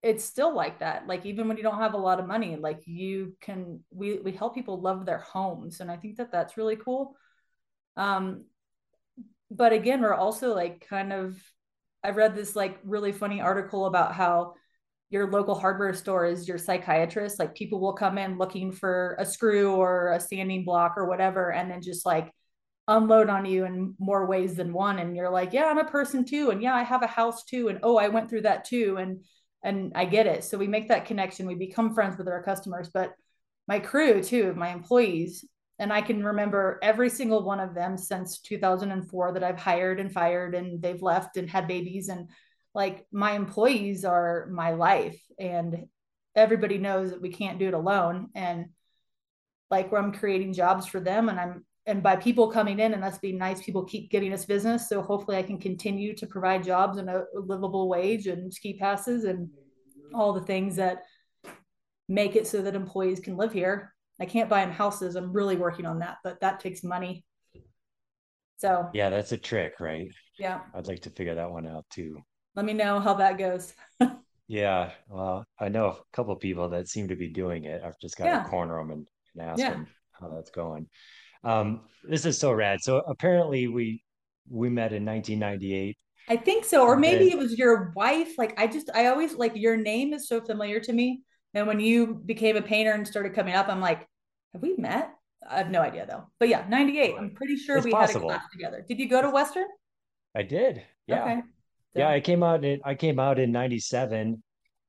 it's 0.02 0.24
still 0.24 0.54
like 0.54 0.78
that. 0.78 1.08
Like 1.08 1.26
even 1.26 1.48
when 1.48 1.56
you 1.56 1.64
don't 1.64 1.80
have 1.80 1.94
a 1.94 1.98
lot 1.98 2.20
of 2.20 2.28
money, 2.28 2.54
like 2.54 2.82
you 2.86 3.36
can 3.40 3.80
we 3.90 4.20
we 4.20 4.30
help 4.30 4.54
people 4.54 4.80
love 4.80 5.04
their 5.04 5.18
homes 5.18 5.80
and 5.80 5.90
I 5.90 5.96
think 5.96 6.18
that 6.18 6.30
that's 6.30 6.56
really 6.56 6.76
cool. 6.76 7.16
Um 7.96 8.44
but 9.50 9.72
again, 9.72 10.00
we're 10.00 10.14
also 10.14 10.54
like 10.54 10.86
kind 10.88 11.12
of 11.12 11.36
I 12.06 12.10
read 12.10 12.36
this 12.36 12.54
like 12.54 12.78
really 12.84 13.10
funny 13.10 13.40
article 13.40 13.86
about 13.86 14.14
how 14.14 14.54
your 15.10 15.30
local 15.30 15.56
hardware 15.56 15.92
store 15.92 16.24
is 16.24 16.46
your 16.46 16.58
psychiatrist. 16.58 17.38
Like 17.40 17.54
people 17.56 17.80
will 17.80 17.94
come 17.94 18.16
in 18.16 18.38
looking 18.38 18.70
for 18.70 19.16
a 19.18 19.26
screw 19.26 19.74
or 19.74 20.12
a 20.12 20.20
sanding 20.20 20.64
block 20.64 20.94
or 20.96 21.06
whatever, 21.06 21.52
and 21.52 21.68
then 21.70 21.82
just 21.82 22.06
like 22.06 22.32
unload 22.88 23.28
on 23.28 23.44
you 23.44 23.64
in 23.64 23.94
more 23.98 24.26
ways 24.26 24.54
than 24.54 24.72
one. 24.72 25.00
And 25.00 25.16
you're 25.16 25.30
like, 25.30 25.52
yeah, 25.52 25.64
I'm 25.64 25.78
a 25.78 25.84
person 25.84 26.24
too. 26.24 26.50
And 26.50 26.62
yeah, 26.62 26.74
I 26.74 26.84
have 26.84 27.02
a 27.02 27.08
house 27.08 27.44
too. 27.44 27.68
And 27.68 27.80
oh, 27.82 27.96
I 27.96 28.08
went 28.08 28.30
through 28.30 28.42
that 28.42 28.64
too. 28.64 28.98
And 28.98 29.24
and 29.64 29.92
I 29.96 30.04
get 30.04 30.28
it. 30.28 30.44
So 30.44 30.58
we 30.58 30.68
make 30.68 30.88
that 30.88 31.06
connection. 31.06 31.46
We 31.46 31.56
become 31.56 31.92
friends 31.92 32.16
with 32.16 32.28
our 32.28 32.42
customers. 32.44 32.88
But 32.88 33.14
my 33.66 33.80
crew 33.80 34.22
too, 34.22 34.54
my 34.54 34.68
employees, 34.68 35.44
and 35.78 35.92
I 35.92 36.00
can 36.00 36.24
remember 36.24 36.78
every 36.82 37.10
single 37.10 37.42
one 37.42 37.60
of 37.60 37.74
them 37.74 37.96
since 37.98 38.38
2004 38.40 39.32
that 39.32 39.44
I've 39.44 39.58
hired 39.58 40.00
and 40.00 40.12
fired 40.12 40.54
and 40.54 40.80
they've 40.80 41.02
left 41.02 41.36
and 41.36 41.48
had 41.48 41.68
babies. 41.68 42.08
And 42.08 42.30
like 42.74 43.06
my 43.12 43.32
employees 43.32 44.04
are 44.04 44.48
my 44.50 44.72
life 44.72 45.20
and 45.38 45.86
everybody 46.34 46.78
knows 46.78 47.10
that 47.10 47.20
we 47.20 47.30
can't 47.30 47.58
do 47.58 47.68
it 47.68 47.74
alone. 47.74 48.30
And 48.34 48.66
like 49.70 49.92
where 49.92 50.00
I'm 50.00 50.12
creating 50.12 50.54
jobs 50.54 50.86
for 50.86 51.00
them 51.00 51.28
and 51.28 51.38
I'm 51.38 51.64
and 51.88 52.02
by 52.02 52.16
people 52.16 52.50
coming 52.50 52.80
in 52.80 52.94
and 52.94 53.04
us 53.04 53.18
being 53.18 53.38
nice 53.38 53.62
people 53.62 53.84
keep 53.84 54.10
giving 54.10 54.32
us 54.32 54.44
business. 54.44 54.88
So 54.88 55.02
hopefully 55.02 55.36
I 55.36 55.42
can 55.44 55.58
continue 55.58 56.16
to 56.16 56.26
provide 56.26 56.64
jobs 56.64 56.98
and 56.98 57.08
a 57.08 57.24
livable 57.32 57.88
wage 57.88 58.26
and 58.26 58.52
ski 58.52 58.76
passes 58.76 59.22
and 59.22 59.48
all 60.12 60.32
the 60.32 60.40
things 60.40 60.76
that 60.76 61.02
make 62.08 62.34
it 62.34 62.46
so 62.46 62.60
that 62.62 62.74
employees 62.74 63.20
can 63.20 63.36
live 63.36 63.52
here. 63.52 63.94
I 64.20 64.26
can't 64.26 64.48
buy 64.48 64.64
them 64.64 64.72
houses. 64.72 65.14
I'm 65.14 65.32
really 65.32 65.56
working 65.56 65.86
on 65.86 65.98
that, 66.00 66.18
but 66.24 66.40
that 66.40 66.60
takes 66.60 66.82
money. 66.82 67.24
So 68.58 68.88
yeah, 68.94 69.10
that's 69.10 69.32
a 69.32 69.38
trick, 69.38 69.74
right? 69.80 70.08
Yeah. 70.38 70.60
I'd 70.74 70.86
like 70.86 71.00
to 71.02 71.10
figure 71.10 71.34
that 71.34 71.50
one 71.50 71.66
out 71.66 71.84
too 71.90 72.22
let 72.56 72.64
me 72.64 72.72
know 72.72 72.98
how 72.98 73.14
that 73.14 73.38
goes. 73.38 73.74
yeah. 74.48 74.90
Well, 75.08 75.44
I 75.60 75.68
know 75.68 75.86
a 75.88 75.96
couple 76.12 76.32
of 76.32 76.40
people 76.40 76.70
that 76.70 76.88
seem 76.88 77.08
to 77.08 77.16
be 77.16 77.28
doing 77.28 77.64
it. 77.64 77.82
I've 77.84 77.98
just 78.00 78.16
got 78.16 78.24
yeah. 78.24 78.42
to 78.42 78.48
corner 78.48 78.78
them 78.78 78.90
and, 78.90 79.08
and 79.34 79.50
ask 79.50 79.60
yeah. 79.60 79.70
them 79.70 79.86
how 80.12 80.28
that's 80.30 80.50
going. 80.50 80.88
Um, 81.44 81.82
this 82.02 82.24
is 82.24 82.38
so 82.38 82.50
rad. 82.52 82.80
So 82.82 82.98
apparently 83.06 83.68
we 83.68 84.02
we 84.48 84.68
met 84.70 84.92
in 84.92 85.04
1998. 85.04 85.96
I 86.28 86.36
think 86.36 86.64
so, 86.64 86.84
or 86.84 86.96
maybe 86.96 87.30
it 87.30 87.38
was 87.38 87.56
your 87.56 87.92
wife. 87.94 88.36
Like 88.36 88.58
I 88.58 88.66
just, 88.66 88.90
I 88.94 89.06
always 89.06 89.34
like 89.34 89.54
your 89.54 89.76
name 89.76 90.12
is 90.12 90.26
so 90.26 90.40
familiar 90.40 90.80
to 90.80 90.92
me. 90.92 91.22
And 91.56 91.66
when 91.66 91.80
you 91.80 92.20
became 92.26 92.58
a 92.58 92.62
painter 92.62 92.92
and 92.92 93.08
started 93.08 93.34
coming 93.34 93.54
up, 93.54 93.68
I'm 93.70 93.80
like, 93.80 94.06
have 94.52 94.60
we 94.60 94.76
met? 94.76 95.10
I 95.48 95.56
have 95.56 95.70
no 95.70 95.80
idea 95.80 96.04
though. 96.06 96.24
But 96.38 96.50
yeah, 96.50 96.66
98. 96.68 97.14
I'm 97.18 97.30
pretty 97.30 97.56
sure 97.56 97.78
it's 97.78 97.86
we 97.86 97.92
possible. 97.92 98.28
had 98.28 98.36
a 98.36 98.38
class 98.40 98.50
together. 98.52 98.84
Did 98.86 98.98
you 98.98 99.08
go 99.08 99.22
to 99.22 99.30
Western? 99.30 99.64
I 100.34 100.42
did. 100.42 100.82
Yeah. 101.06 101.22
Okay. 101.22 101.42
Yeah, 101.94 102.10
I 102.10 102.20
came 102.20 102.42
out 102.42 102.62
in 102.62 102.80
I 102.84 102.94
came 102.94 103.18
out 103.18 103.38
in 103.38 103.52
'97, 103.52 104.42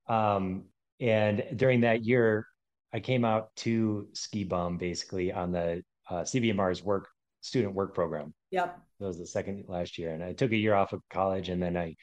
um, 0.09 0.65
and 0.99 1.41
during 1.55 1.81
that 1.81 2.03
year, 2.03 2.45
I 2.93 2.99
came 2.99 3.23
out 3.23 3.55
to 3.57 4.09
Ski 4.11 4.43
Bum 4.43 4.77
basically 4.77 5.31
on 5.31 5.53
the 5.53 5.83
uh, 6.09 6.23
CBMR's 6.23 6.83
work 6.83 7.07
student 7.39 7.75
work 7.75 7.95
program. 7.95 8.33
Yep. 8.51 8.77
That 8.99 9.05
was 9.05 9.17
the 9.17 9.25
second 9.25 9.63
last 9.69 9.97
year, 9.97 10.11
and 10.13 10.21
I 10.21 10.33
took 10.33 10.51
a 10.51 10.57
year 10.57 10.73
off 10.73 10.91
of 10.91 11.01
college, 11.09 11.47
and 11.47 11.63
then 11.63 11.77
I 11.77 11.95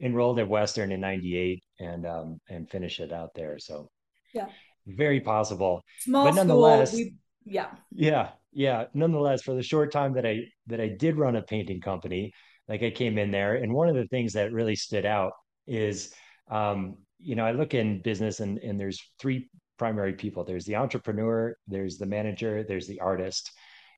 enrolled 0.00 0.38
at 0.38 0.48
Western 0.48 0.92
in 0.92 1.00
'98 1.00 1.62
and 1.80 2.06
um, 2.06 2.40
and 2.48 2.68
finished 2.70 3.00
it 3.00 3.12
out 3.12 3.30
there. 3.34 3.58
So 3.58 3.90
yeah, 4.32 4.48
very 4.86 5.20
possible. 5.20 5.82
Small 6.00 6.26
but 6.26 6.34
nonetheless, 6.34 6.92
school. 6.92 7.04
We, 7.04 7.14
yeah. 7.44 7.70
Yeah, 7.92 8.30
yeah. 8.52 8.84
Nonetheless, 8.94 9.42
for 9.42 9.54
the 9.54 9.62
short 9.62 9.92
time 9.92 10.14
that 10.14 10.26
I 10.26 10.44
that 10.66 10.80
I 10.80 10.88
did 10.88 11.16
run 11.16 11.36
a 11.36 11.42
painting 11.42 11.80
company, 11.80 12.32
like 12.68 12.82
I 12.82 12.90
came 12.90 13.18
in 13.18 13.30
there, 13.30 13.56
and 13.56 13.72
one 13.72 13.88
of 13.88 13.94
the 13.94 14.06
things 14.06 14.32
that 14.34 14.52
really 14.52 14.76
stood 14.76 15.06
out 15.06 15.32
is, 15.66 16.12
um, 16.50 16.96
you 17.18 17.34
know, 17.34 17.44
I 17.44 17.52
look 17.52 17.74
in 17.74 18.02
business, 18.02 18.40
and 18.40 18.58
and 18.58 18.78
there's 18.78 19.00
three 19.18 19.48
primary 19.78 20.12
people. 20.12 20.44
There's 20.44 20.64
the 20.64 20.76
entrepreneur, 20.76 21.56
there's 21.66 21.98
the 21.98 22.06
manager, 22.06 22.64
there's 22.66 22.86
the 22.86 23.00
artist, 23.00 23.50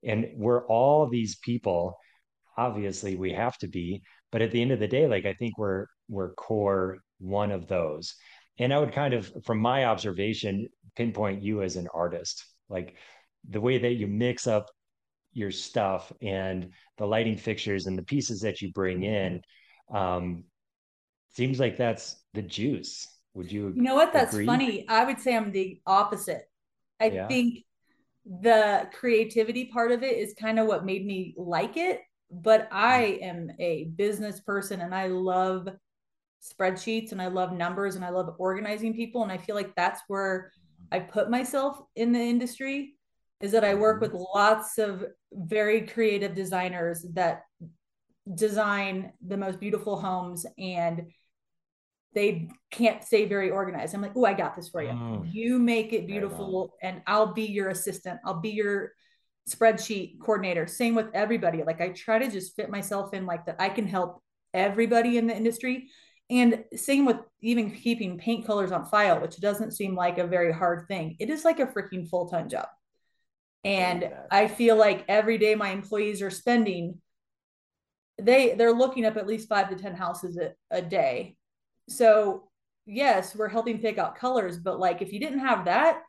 and 0.05 0.27
we're 0.37 0.67
all 0.67 1.09
these 1.09 1.37
people. 1.37 1.97
Obviously, 2.57 3.17
we 3.17 3.33
have 3.33 3.57
to 3.59 3.69
be, 3.69 4.03
but 4.33 4.43
at 4.43 4.51
the 4.51 4.63
end 4.63 4.73
of 4.73 4.81
the 4.81 4.89
day, 4.89 5.07
like 5.07 5.27
I 5.27 5.35
think 5.35 5.59
we're 5.59 5.87
we're 6.09 6.35
core 6.35 6.99
one 7.19 7.51
of 7.51 7.67
those. 7.69 8.15
And 8.59 8.75
I 8.75 8.79
would 8.79 8.93
kind 8.93 9.15
of, 9.15 9.33
from 9.45 9.59
my 9.59 9.87
observation, 9.87 10.69
pinpoint 10.95 11.43
you 11.43 11.63
as 11.63 11.77
an 11.77 11.89
artist 11.95 12.45
Like 12.71 12.95
the 13.49 13.61
way 13.61 13.79
that 13.79 13.95
you 13.95 14.07
mix 14.07 14.47
up 14.47 14.71
your 15.33 15.51
stuff 15.51 16.13
and 16.23 16.71
the 16.97 17.07
lighting 17.07 17.37
fixtures 17.37 17.87
and 17.87 17.99
the 17.99 18.03
pieces 18.03 18.41
that 18.41 18.63
you 18.63 18.73
bring 18.73 19.03
in 19.03 19.43
um, 19.93 20.45
seems 21.35 21.61
like 21.61 21.77
that's 21.77 22.17
the 22.33 22.43
juice. 22.43 23.07
Would 23.35 23.53
you? 23.53 23.73
You 23.75 23.83
know 23.83 23.95
what? 23.95 24.13
That's 24.13 24.33
agree? 24.33 24.47
funny. 24.47 24.89
I 24.89 25.05
would 25.05 25.21
say 25.21 25.37
I'm 25.37 25.53
the 25.53 25.81
opposite. 25.87 26.43
I 27.01 27.07
yeah. 27.07 27.29
think 27.29 27.65
the 28.25 28.89
creativity 28.93 29.67
part 29.67 29.93
of 29.93 30.03
it 30.03 30.17
is 30.17 30.35
kind 30.39 30.59
of 30.59 30.67
what 30.67 30.85
made 30.85 31.05
me 31.07 31.35
like 31.37 31.77
it. 31.77 32.01
But 32.31 32.69
I 32.71 33.19
mm-hmm. 33.23 33.25
am 33.25 33.51
a 33.59 33.85
business 33.97 34.41
person 34.41 34.81
and 34.81 34.95
I 34.95 35.09
love 35.09 35.69
spreadsheets 36.43 37.13
and 37.13 37.21
I 37.21 37.27
love 37.27 37.53
numbers 37.53 37.97
and 37.97 38.05
I 38.05 38.11
love 38.11 38.35
organizing 38.39 38.95
people. 38.95 39.23
And 39.23 39.33
I 39.33 39.39
feel 39.39 39.55
like 39.55 39.75
that's 39.75 40.01
where 40.09 40.53
I 40.93 41.01
put 41.01 41.31
myself 41.31 41.81
in 41.97 42.13
the 42.13 42.21
industry 42.21 42.95
is 43.41 43.53
that 43.53 43.65
I 43.65 43.75
work 43.75 44.03
mm-hmm. 44.03 44.13
with 44.13 44.27
lots 44.35 44.79
of 44.79 45.05
very 45.33 45.87
creative 45.87 46.35
designers 46.35 47.05
that 47.15 47.43
design 48.35 49.13
the 49.27 49.37
most 49.37 49.61
beautiful 49.61 49.99
homes 49.99 50.47
and 50.59 51.07
they 52.15 52.49
can't 52.71 53.05
stay 53.05 53.27
very 53.27 53.51
organized. 53.51 53.95
I'm 53.95 54.03
like, 54.03 54.17
oh, 54.17 54.25
I 54.25 54.35
got 54.35 54.57
this 54.57 54.69
for 54.69 54.83
you. 54.83 54.91
Oh, 54.91 55.25
you 55.31 55.59
make 55.59 55.93
it 55.93 56.07
beautiful, 56.07 56.75
and 56.83 57.03
I'll 57.07 57.33
be 57.33 57.45
your 57.45 57.69
assistant. 57.69 58.19
I'll 58.25 58.41
be 58.41 58.51
your 58.51 58.93
spreadsheet 59.51 60.21
coordinator. 60.21 60.67
Same 60.67 60.95
with 60.95 61.09
everybody. 61.15 61.63
Like 61.63 61.81
I 61.81 61.91
try 61.91 62.19
to 62.19 62.31
just 62.31 62.57
fit 62.57 62.71
myself 62.71 63.15
in 63.15 63.27
like 63.27 63.47
that. 63.47 63.57
I 63.59 63.69
can 63.69 63.87
help 63.87 64.23
everybody 64.55 65.19
in 65.19 65.27
the 65.27 65.37
industry. 65.37 65.89
And 66.29 66.65
same 66.77 67.07
with 67.07 67.19
even 67.41 67.71
keeping 67.73 68.19
paint 68.19 68.47
colors 68.47 68.71
on 68.71 68.87
file, 68.87 69.21
which 69.21 69.41
doesn't 69.41 69.73
seem 69.73 69.97
like 69.97 70.19
a 70.19 70.27
very 70.27 70.53
hard 70.53 70.87
thing. 70.87 71.17
It 71.19 71.29
is 71.29 71.45
like 71.45 71.59
a 71.59 71.67
freaking 71.67 72.09
full 72.09 72.29
time 72.29 72.49
job. 72.49 72.67
And 73.65 74.11
I 74.31 74.49
feel 74.49 74.77
like 74.77 75.05
every 75.09 75.37
day 75.39 75.55
my 75.55 75.71
employees 75.71 76.23
are 76.23 76.31
spending, 76.31 77.01
they 78.21 78.55
they're 78.55 78.73
looking 78.73 79.05
up 79.05 79.17
at 79.17 79.27
least 79.27 79.49
five 79.49 79.69
to 79.71 79.77
ten 79.77 79.95
houses 79.95 80.37
a, 80.37 80.53
a 80.71 80.83
day 80.83 81.37
so 81.89 82.49
yes 82.87 83.35
we're 83.35 83.49
helping 83.49 83.81
pick 83.81 83.99
out 83.99 84.17
colors 84.17 84.59
but 84.59 84.79
like 84.79 85.03
if 85.03 85.13
you 85.13 85.21
didn't 85.21 85.41
have 85.41 85.65
that 85.65 86.03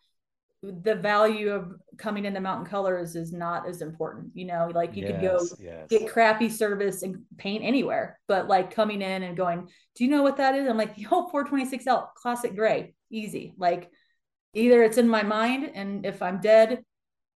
the 0.62 0.96
value 0.96 1.51
of 1.51 1.74
coming 1.98 2.25
into 2.25 2.39
mountain 2.39 2.65
colors 2.65 3.15
is 3.15 3.34
not 3.34 3.68
as 3.68 3.82
important 3.82 4.30
you 4.36 4.46
know 4.46 4.70
like 4.75 4.96
you 4.96 5.03
yes, 5.03 5.12
could 5.12 5.22
go 5.22 5.48
yes. 5.60 5.88
get 5.89 6.08
crappy 6.08 6.50
service 6.50 7.01
and 7.01 7.18
paint 7.38 7.63
anywhere 7.63 8.20
but 8.27 8.48
like 8.48 8.74
coming 8.74 9.01
in 9.01 9.24
and 9.24 9.36
going 9.36 9.68
do 9.96 10.03
you 10.03 10.10
know 10.10 10.22
what 10.22 10.38
that 10.38 10.56
is? 10.56 10.70
I'm 10.70 10.77
like 10.77 10.94
yo 10.98 11.27
426l 11.30 12.13
classic 12.15 12.56
gray 12.56 12.94
easy. 13.10 13.53
Like 13.58 13.89
either 14.53 14.84
it's 14.84 14.98
in 14.98 15.08
my 15.08 15.24
mind 15.24 15.72
and 15.74 16.06
if 16.06 16.22
i'm 16.22 16.39
dead 16.39 16.84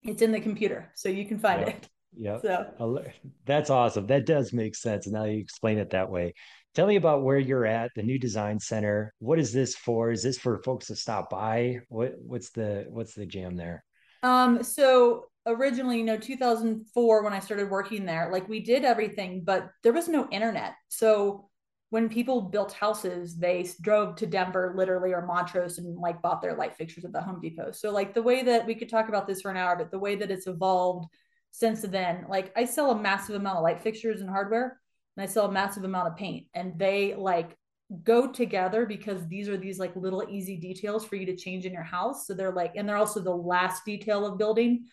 it's 0.03 0.21
in 0.21 0.31
the 0.31 0.39
computer 0.39 0.91
so 0.95 1.09
you 1.09 1.25
can 1.25 1.39
find 1.39 1.63
it. 1.63 1.89
yeah 2.15 2.39
so 2.39 3.01
that's 3.45 3.69
awesome. 3.69 4.07
That 4.07 4.25
does 4.25 4.53
make 4.53 4.75
sense 4.75 5.07
now 5.07 5.23
you 5.23 5.39
explain 5.39 5.79
it 5.79 5.91
that 5.91 6.09
way 6.09 6.33
Tell 6.75 6.87
me 6.87 6.97
about 6.97 7.23
where 7.23 7.39
you're 7.39 7.65
at, 7.65 7.91
the 7.95 8.03
new 8.03 8.19
design 8.19 8.59
center. 8.59 9.13
What 9.19 9.39
is 9.39 9.53
this 9.53 9.75
for? 9.75 10.11
Is 10.11 10.21
this 10.21 10.37
for 10.37 10.61
folks 10.61 10.87
to 10.87 10.95
stop 10.97 11.29
by? 11.29 11.79
What 11.87 12.15
what's 12.19 12.49
the 12.49 12.85
what's 12.89 13.13
the 13.13 13.25
jam 13.25 13.55
there? 13.55 13.85
Um, 14.23 14.61
so 14.61 15.27
originally, 15.45 15.99
you 15.99 16.03
know, 16.03 16.17
2004 16.17 17.23
when 17.23 17.31
I 17.31 17.39
started 17.39 17.69
working 17.69 18.05
there, 18.05 18.29
like 18.29 18.49
we 18.49 18.59
did 18.59 18.83
everything, 18.83 19.43
but 19.45 19.69
there 19.83 19.93
was 19.93 20.09
no 20.09 20.27
internet. 20.31 20.73
So 20.89 21.49
when 21.91 22.09
people 22.09 22.41
built 22.41 22.73
houses, 22.73 23.37
they 23.37 23.65
drove 23.81 24.17
to 24.17 24.25
Denver 24.25 24.73
literally 24.75 25.13
or 25.13 25.25
Montrose 25.25 25.77
and 25.77 25.97
like 25.97 26.21
bought 26.21 26.41
their 26.41 26.57
light 26.57 26.75
fixtures 26.75 27.05
at 27.05 27.13
the 27.13 27.21
Home 27.21 27.39
Depot. 27.39 27.71
So 27.71 27.91
like 27.91 28.13
the 28.13 28.23
way 28.23 28.43
that 28.43 28.65
we 28.65 28.75
could 28.75 28.89
talk 28.89 29.07
about 29.07 29.27
this 29.27 29.41
for 29.41 29.51
an 29.51 29.55
hour, 29.55 29.77
but 29.77 29.91
the 29.91 29.99
way 29.99 30.17
that 30.17 30.31
it's 30.31 30.47
evolved 30.47 31.07
since 31.51 31.83
then, 31.83 32.25
like 32.27 32.51
I 32.57 32.65
sell 32.65 32.91
a 32.91 33.01
massive 33.01 33.35
amount 33.35 33.59
of 33.59 33.63
light 33.63 33.81
fixtures 33.81 34.19
and 34.19 34.29
hardware 34.29 34.77
and 35.15 35.23
I 35.23 35.25
sell 35.25 35.45
a 35.45 35.51
massive 35.51 35.83
amount 35.83 36.07
of 36.07 36.17
paint 36.17 36.47
and 36.53 36.77
they 36.77 37.15
like 37.15 37.55
go 38.03 38.31
together 38.31 38.85
because 38.85 39.27
these 39.27 39.47
are 39.47 39.57
these 39.57 39.79
like 39.79 39.95
little 39.95 40.25
easy 40.29 40.57
details 40.57 41.05
for 41.05 41.15
you 41.15 41.25
to 41.27 41.35
change 41.35 41.65
in 41.65 41.73
your 41.73 41.83
house. 41.83 42.25
So 42.25 42.33
they're 42.33 42.51
like, 42.51 42.73
and 42.75 42.87
they're 42.87 42.97
also 42.97 43.19
the 43.19 43.35
last 43.35 43.85
detail 43.85 44.25
of 44.25 44.37
building. 44.37 44.85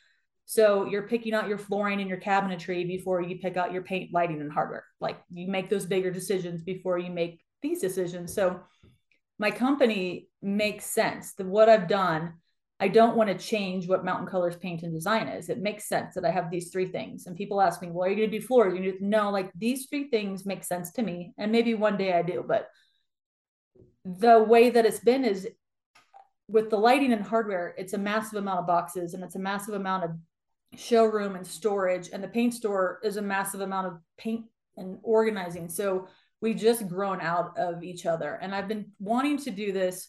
So 0.45 0.87
you're 0.87 1.09
picking 1.09 1.35
out 1.35 1.49
your 1.49 1.59
flooring 1.59 2.01
and 2.01 2.09
your 2.09 2.21
cabinetry 2.21 2.87
before 2.87 3.23
you 3.23 3.39
pick 3.39 3.57
out 3.57 3.73
your 3.73 3.83
paint, 3.83 4.13
lighting, 4.13 4.41
and 4.41 4.53
hardware. 4.53 4.85
Like 5.01 5.19
you 5.33 5.49
make 5.49 5.71
those 5.71 5.87
bigger 5.87 6.11
decisions 6.11 6.63
before 6.63 6.99
you 6.99 7.11
make 7.11 7.41
these 7.63 7.81
decisions. 7.81 8.35
So 8.35 8.61
my 9.39 9.51
company 9.51 10.29
makes 10.43 10.85
sense. 10.85 11.33
The 11.35 11.45
what 11.45 11.69
I've 11.69 11.89
done 11.89 12.35
I 12.83 12.89
don't 12.89 13.15
want 13.15 13.31
to 13.31 13.39
change 13.39 13.87
what 13.87 14.05
Mountain 14.05 14.27
Colors 14.27 14.57
paint 14.57 14.83
and 14.83 14.93
design 14.93 15.29
is. 15.29 15.49
It 15.49 15.61
makes 15.61 15.89
sense 15.89 16.17
that 16.17 16.25
I 16.25 16.33
have 16.33 16.51
these 16.51 16.73
three 16.73 16.87
things. 16.87 17.29
And 17.29 17.37
people 17.37 17.61
ask 17.61 17.81
me, 17.81 17.93
well, 17.93 18.09
are 18.09 18.11
you 18.11 18.17
going 18.17 18.31
to 18.33 18.41
do 18.41 18.45
floors? 18.45 18.77
You 18.77 18.97
know, 18.99 19.31
like 19.31 19.53
these 19.55 19.87
three 19.87 20.11
things 20.11 20.45
make 20.45 20.65
sense 20.65 20.91
to 20.95 21.03
me. 21.03 21.33
And 21.39 21.53
maybe 21.53 21.75
one 21.75 21.97
day 21.97 22.13
I 22.13 22.23
do, 22.23 22.45
but 22.45 22.69
the 24.05 24.43
way 24.43 24.71
that 24.71 24.85
it's 24.85 24.99
been 24.99 25.25
is 25.25 25.47
with 26.49 26.71
the 26.71 26.77
lighting 26.77 27.13
and 27.13 27.23
hardware, 27.23 27.73
it's 27.79 27.93
a 27.93 27.99
massive 27.99 28.41
amount 28.41 28.59
of 28.59 28.67
boxes 28.67 29.15
and 29.15 29.23
it's 29.23 29.37
a 29.37 29.39
massive 29.39 29.75
amount 29.75 30.03
of 30.03 30.11
showroom 30.75 31.37
and 31.37 31.47
storage. 31.47 32.11
And 32.13 32.21
the 32.21 32.27
paint 32.27 32.53
store 32.53 32.99
is 33.05 33.17
a 33.17 33.23
massive 33.23 33.61
amount 33.61 33.87
of 33.87 34.01
paint 34.19 34.47
and 34.77 34.99
organizing. 35.05 35.69
So 35.69 36.09
we've 36.41 36.57
just 36.57 36.89
grown 36.89 37.21
out 37.21 37.57
of 37.57 37.85
each 37.85 38.07
other. 38.07 38.41
And 38.43 38.53
I've 38.53 38.67
been 38.67 38.91
wanting 38.99 39.39
to 39.39 39.53
do 39.53 39.71
this 39.71 40.09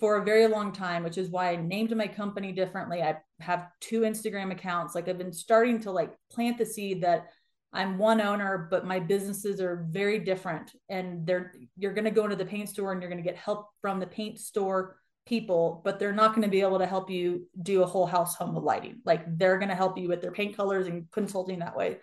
for 0.00 0.16
a 0.16 0.24
very 0.24 0.46
long 0.46 0.72
time, 0.72 1.04
which 1.04 1.18
is 1.18 1.28
why 1.28 1.50
I 1.50 1.56
named 1.56 1.94
my 1.94 2.08
company 2.08 2.52
differently. 2.52 3.02
I 3.02 3.18
have 3.40 3.68
two 3.80 4.00
Instagram 4.00 4.50
accounts. 4.50 4.94
Like 4.94 5.08
I've 5.08 5.18
been 5.18 5.32
starting 5.32 5.80
to 5.80 5.92
like 5.92 6.16
plant 6.32 6.58
the 6.58 6.66
seed 6.66 7.02
that 7.02 7.28
I'm 7.72 7.98
one 7.98 8.20
owner, 8.20 8.66
but 8.70 8.86
my 8.86 8.98
businesses 8.98 9.60
are 9.60 9.86
very 9.90 10.18
different. 10.18 10.72
And 10.88 11.26
they're 11.26 11.52
you're 11.76 11.92
gonna 11.92 12.10
go 12.10 12.24
into 12.24 12.36
the 12.36 12.44
paint 12.44 12.68
store 12.70 12.92
and 12.92 13.00
you're 13.00 13.10
gonna 13.10 13.22
get 13.22 13.36
help 13.36 13.68
from 13.80 14.00
the 14.00 14.06
paint 14.06 14.40
store 14.40 14.96
people, 15.26 15.80
but 15.84 15.98
they're 15.98 16.12
not 16.12 16.30
going 16.30 16.42
to 16.42 16.48
be 16.48 16.60
able 16.60 16.78
to 16.78 16.86
help 16.86 17.08
you 17.08 17.46
do 17.62 17.82
a 17.82 17.86
whole 17.86 18.06
house 18.06 18.34
home 18.34 18.54
with 18.54 18.64
lighting. 18.64 19.00
Like 19.04 19.38
they're 19.38 19.58
going 19.58 19.68
to 19.68 19.74
help 19.74 19.96
you 19.96 20.08
with 20.08 20.20
their 20.20 20.32
paint 20.32 20.56
colors 20.56 20.86
and 20.86 21.10
consulting 21.12 21.60
that 21.60 21.76
way. 21.76 21.98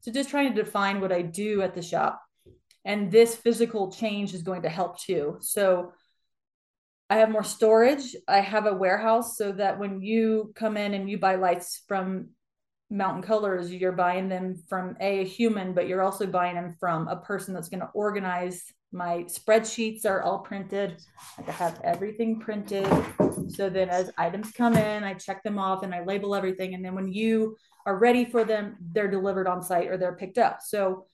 So 0.00 0.10
just 0.10 0.30
trying 0.30 0.54
to 0.54 0.62
define 0.62 1.00
what 1.00 1.12
I 1.12 1.20
do 1.22 1.60
at 1.60 1.74
the 1.74 1.82
shop. 1.82 2.22
And 2.84 3.12
this 3.12 3.36
physical 3.36 3.92
change 3.92 4.32
is 4.32 4.42
going 4.42 4.62
to 4.62 4.68
help 4.68 4.98
too. 4.98 5.36
So 5.40 5.92
I 7.12 7.16
have 7.16 7.28
more 7.28 7.44
storage. 7.44 8.16
I 8.26 8.40
have 8.40 8.64
a 8.64 8.72
warehouse 8.72 9.36
so 9.36 9.52
that 9.52 9.78
when 9.78 10.00
you 10.00 10.50
come 10.56 10.78
in 10.78 10.94
and 10.94 11.10
you 11.10 11.18
buy 11.18 11.34
lights 11.34 11.82
from 11.86 12.30
Mountain 12.88 13.22
Colors, 13.22 13.70
you're 13.70 13.92
buying 13.92 14.30
them 14.30 14.56
from 14.66 14.96
a 14.98 15.22
human, 15.24 15.74
but 15.74 15.86
you're 15.86 16.00
also 16.00 16.26
buying 16.26 16.54
them 16.54 16.74
from 16.80 17.08
a 17.08 17.16
person 17.16 17.52
that's 17.52 17.68
going 17.68 17.80
to 17.80 17.90
organize. 17.92 18.64
My 18.92 19.24
spreadsheets 19.24 20.06
are 20.06 20.22
all 20.22 20.38
printed. 20.38 21.02
I 21.46 21.50
have 21.50 21.82
everything 21.84 22.40
printed. 22.40 22.88
So 23.48 23.68
then 23.68 23.90
as 23.90 24.10
items 24.16 24.50
come 24.52 24.74
in, 24.74 25.04
I 25.04 25.12
check 25.12 25.42
them 25.42 25.58
off 25.58 25.82
and 25.82 25.94
I 25.94 26.04
label 26.04 26.34
everything. 26.34 26.72
And 26.72 26.82
then 26.82 26.94
when 26.94 27.12
you 27.12 27.58
are 27.84 27.98
ready 27.98 28.24
for 28.24 28.42
them, 28.42 28.78
they're 28.80 29.10
delivered 29.10 29.46
on 29.46 29.60
site 29.60 29.88
or 29.88 29.98
they're 29.98 30.16
picked 30.16 30.38
up. 30.38 30.60
So 30.64 31.04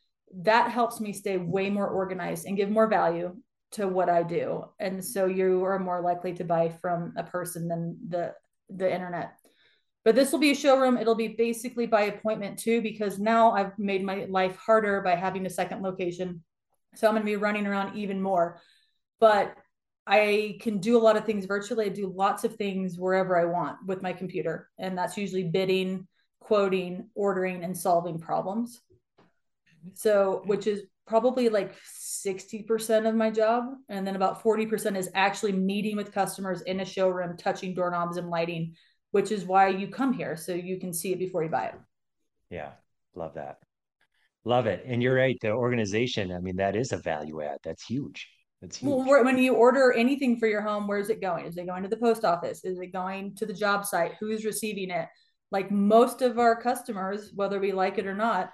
that 0.42 0.70
helps 0.70 1.00
me 1.00 1.12
stay 1.12 1.38
way 1.38 1.70
more 1.70 1.88
organized 1.88 2.46
and 2.46 2.56
give 2.56 2.70
more 2.70 2.86
value 2.86 3.34
to 3.72 3.86
what 3.86 4.08
I 4.08 4.22
do. 4.22 4.64
And 4.78 5.04
so 5.04 5.26
you 5.26 5.64
are 5.64 5.78
more 5.78 6.00
likely 6.00 6.32
to 6.34 6.44
buy 6.44 6.68
from 6.68 7.12
a 7.16 7.22
person 7.22 7.68
than 7.68 7.98
the 8.08 8.34
the 8.70 8.92
internet. 8.92 9.34
But 10.04 10.14
this 10.14 10.32
will 10.32 10.38
be 10.38 10.52
a 10.52 10.54
showroom. 10.54 10.96
It'll 10.96 11.14
be 11.14 11.28
basically 11.28 11.86
by 11.86 12.02
appointment 12.02 12.58
too, 12.58 12.80
because 12.80 13.18
now 13.18 13.52
I've 13.52 13.78
made 13.78 14.02
my 14.02 14.26
life 14.28 14.56
harder 14.56 15.00
by 15.02 15.14
having 15.14 15.44
a 15.44 15.50
second 15.50 15.82
location. 15.82 16.42
So 16.94 17.06
I'm 17.06 17.14
going 17.14 17.22
to 17.22 17.30
be 17.30 17.36
running 17.36 17.66
around 17.66 17.96
even 17.96 18.22
more. 18.22 18.60
But 19.20 19.54
I 20.06 20.56
can 20.60 20.78
do 20.78 20.96
a 20.96 21.00
lot 21.00 21.18
of 21.18 21.26
things 21.26 21.44
virtually. 21.44 21.86
I 21.86 21.90
do 21.90 22.10
lots 22.14 22.44
of 22.44 22.56
things 22.56 22.98
wherever 22.98 23.38
I 23.38 23.44
want 23.44 23.76
with 23.86 24.00
my 24.00 24.14
computer. 24.14 24.70
And 24.78 24.96
that's 24.96 25.18
usually 25.18 25.44
bidding, 25.44 26.06
quoting, 26.40 27.10
ordering, 27.14 27.62
and 27.62 27.76
solving 27.76 28.18
problems. 28.18 28.80
So, 29.94 30.42
which 30.46 30.66
is 30.66 30.84
probably 31.08 31.48
like 31.48 31.74
60% 31.84 33.08
of 33.08 33.14
my 33.14 33.30
job. 33.30 33.64
And 33.88 34.06
then 34.06 34.14
about 34.14 34.42
40% 34.42 34.96
is 34.96 35.10
actually 35.14 35.52
meeting 35.52 35.96
with 35.96 36.12
customers 36.12 36.62
in 36.62 36.80
a 36.80 36.84
showroom, 36.84 37.36
touching 37.36 37.74
doorknobs 37.74 38.18
and 38.18 38.28
lighting, 38.28 38.74
which 39.10 39.32
is 39.32 39.44
why 39.44 39.68
you 39.68 39.88
come 39.88 40.12
here. 40.12 40.36
So 40.36 40.52
you 40.52 40.78
can 40.78 40.92
see 40.92 41.12
it 41.12 41.18
before 41.18 41.42
you 41.42 41.48
buy 41.50 41.66
it. 41.66 41.74
Yeah. 42.50 42.72
Love 43.14 43.34
that. 43.34 43.58
Love 44.44 44.66
it. 44.66 44.84
And 44.86 45.02
you're 45.02 45.16
right. 45.16 45.36
The 45.40 45.50
organization, 45.50 46.30
I 46.30 46.38
mean, 46.38 46.56
that 46.56 46.76
is 46.76 46.92
a 46.92 46.98
value 46.98 47.42
add. 47.42 47.58
That's 47.64 47.84
huge. 47.84 48.28
That's 48.60 48.76
huge. 48.76 49.06
Well, 49.06 49.24
when 49.24 49.38
you 49.38 49.54
order 49.54 49.92
anything 49.92 50.38
for 50.38 50.46
your 50.46 50.62
home, 50.62 50.86
where's 50.86 51.10
it 51.10 51.20
going? 51.20 51.46
Is 51.46 51.56
it 51.56 51.66
going 51.66 51.82
to 51.82 51.88
the 51.88 51.96
post 51.96 52.24
office? 52.24 52.64
Is 52.64 52.78
it 52.78 52.92
going 52.92 53.34
to 53.36 53.46
the 53.46 53.52
job 53.52 53.84
site? 53.84 54.14
Who's 54.20 54.44
receiving 54.44 54.90
it? 54.90 55.08
Like 55.50 55.70
most 55.70 56.22
of 56.22 56.38
our 56.38 56.60
customers, 56.60 57.30
whether 57.34 57.58
we 57.58 57.72
like 57.72 57.98
it 57.98 58.06
or 58.06 58.14
not, 58.14 58.50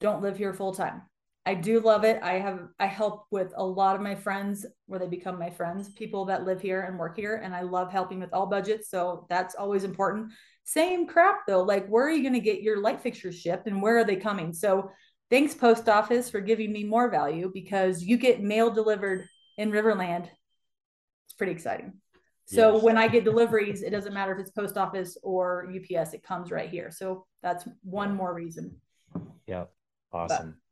don't 0.00 0.22
live 0.22 0.36
here 0.38 0.54
full 0.54 0.74
time 0.74 1.02
I 1.48 1.54
do 1.54 1.80
love 1.80 2.04
it. 2.04 2.20
I 2.22 2.34
have 2.34 2.68
I 2.78 2.84
help 2.84 3.24
with 3.30 3.54
a 3.56 3.64
lot 3.64 3.96
of 3.96 4.02
my 4.02 4.14
friends 4.14 4.66
where 4.84 5.00
they 5.00 5.06
become 5.06 5.38
my 5.38 5.48
friends, 5.48 5.88
people 5.88 6.26
that 6.26 6.44
live 6.44 6.60
here 6.60 6.82
and 6.82 6.98
work 6.98 7.16
here, 7.16 7.40
and 7.42 7.54
I 7.54 7.62
love 7.62 7.90
helping 7.90 8.20
with 8.20 8.34
all 8.34 8.44
budgets. 8.44 8.90
So 8.90 9.26
that's 9.30 9.54
always 9.54 9.82
important. 9.82 10.30
Same 10.64 11.06
crap 11.06 11.46
though, 11.46 11.62
like 11.62 11.88
where 11.88 12.06
are 12.06 12.10
you 12.10 12.20
going 12.20 12.34
to 12.34 12.40
get 12.40 12.60
your 12.60 12.82
light 12.82 13.00
fixtures 13.00 13.34
shipped 13.34 13.66
and 13.66 13.80
where 13.80 13.96
are 13.96 14.04
they 14.04 14.16
coming? 14.16 14.52
So 14.52 14.90
thanks 15.30 15.54
post 15.54 15.88
office 15.88 16.28
for 16.28 16.42
giving 16.42 16.70
me 16.70 16.84
more 16.84 17.10
value 17.10 17.50
because 17.54 18.02
you 18.02 18.18
get 18.18 18.42
mail 18.42 18.70
delivered 18.70 19.26
in 19.56 19.70
Riverland. 19.70 20.28
It's 21.24 21.34
pretty 21.38 21.52
exciting. 21.52 21.94
So 22.44 22.74
yes. 22.74 22.82
when 22.82 22.98
I 22.98 23.08
get 23.08 23.24
deliveries, 23.24 23.80
it 23.80 23.88
doesn't 23.88 24.12
matter 24.12 24.34
if 24.34 24.38
it's 24.38 24.50
post 24.50 24.76
office 24.76 25.16
or 25.22 25.72
UPS, 25.74 26.12
it 26.12 26.22
comes 26.22 26.50
right 26.50 26.68
here. 26.68 26.90
So 26.90 27.24
that's 27.42 27.66
one 27.84 28.14
more 28.14 28.34
reason. 28.34 28.76
Yeah. 29.46 29.64
Awesome. 30.12 30.48
But, 30.48 30.67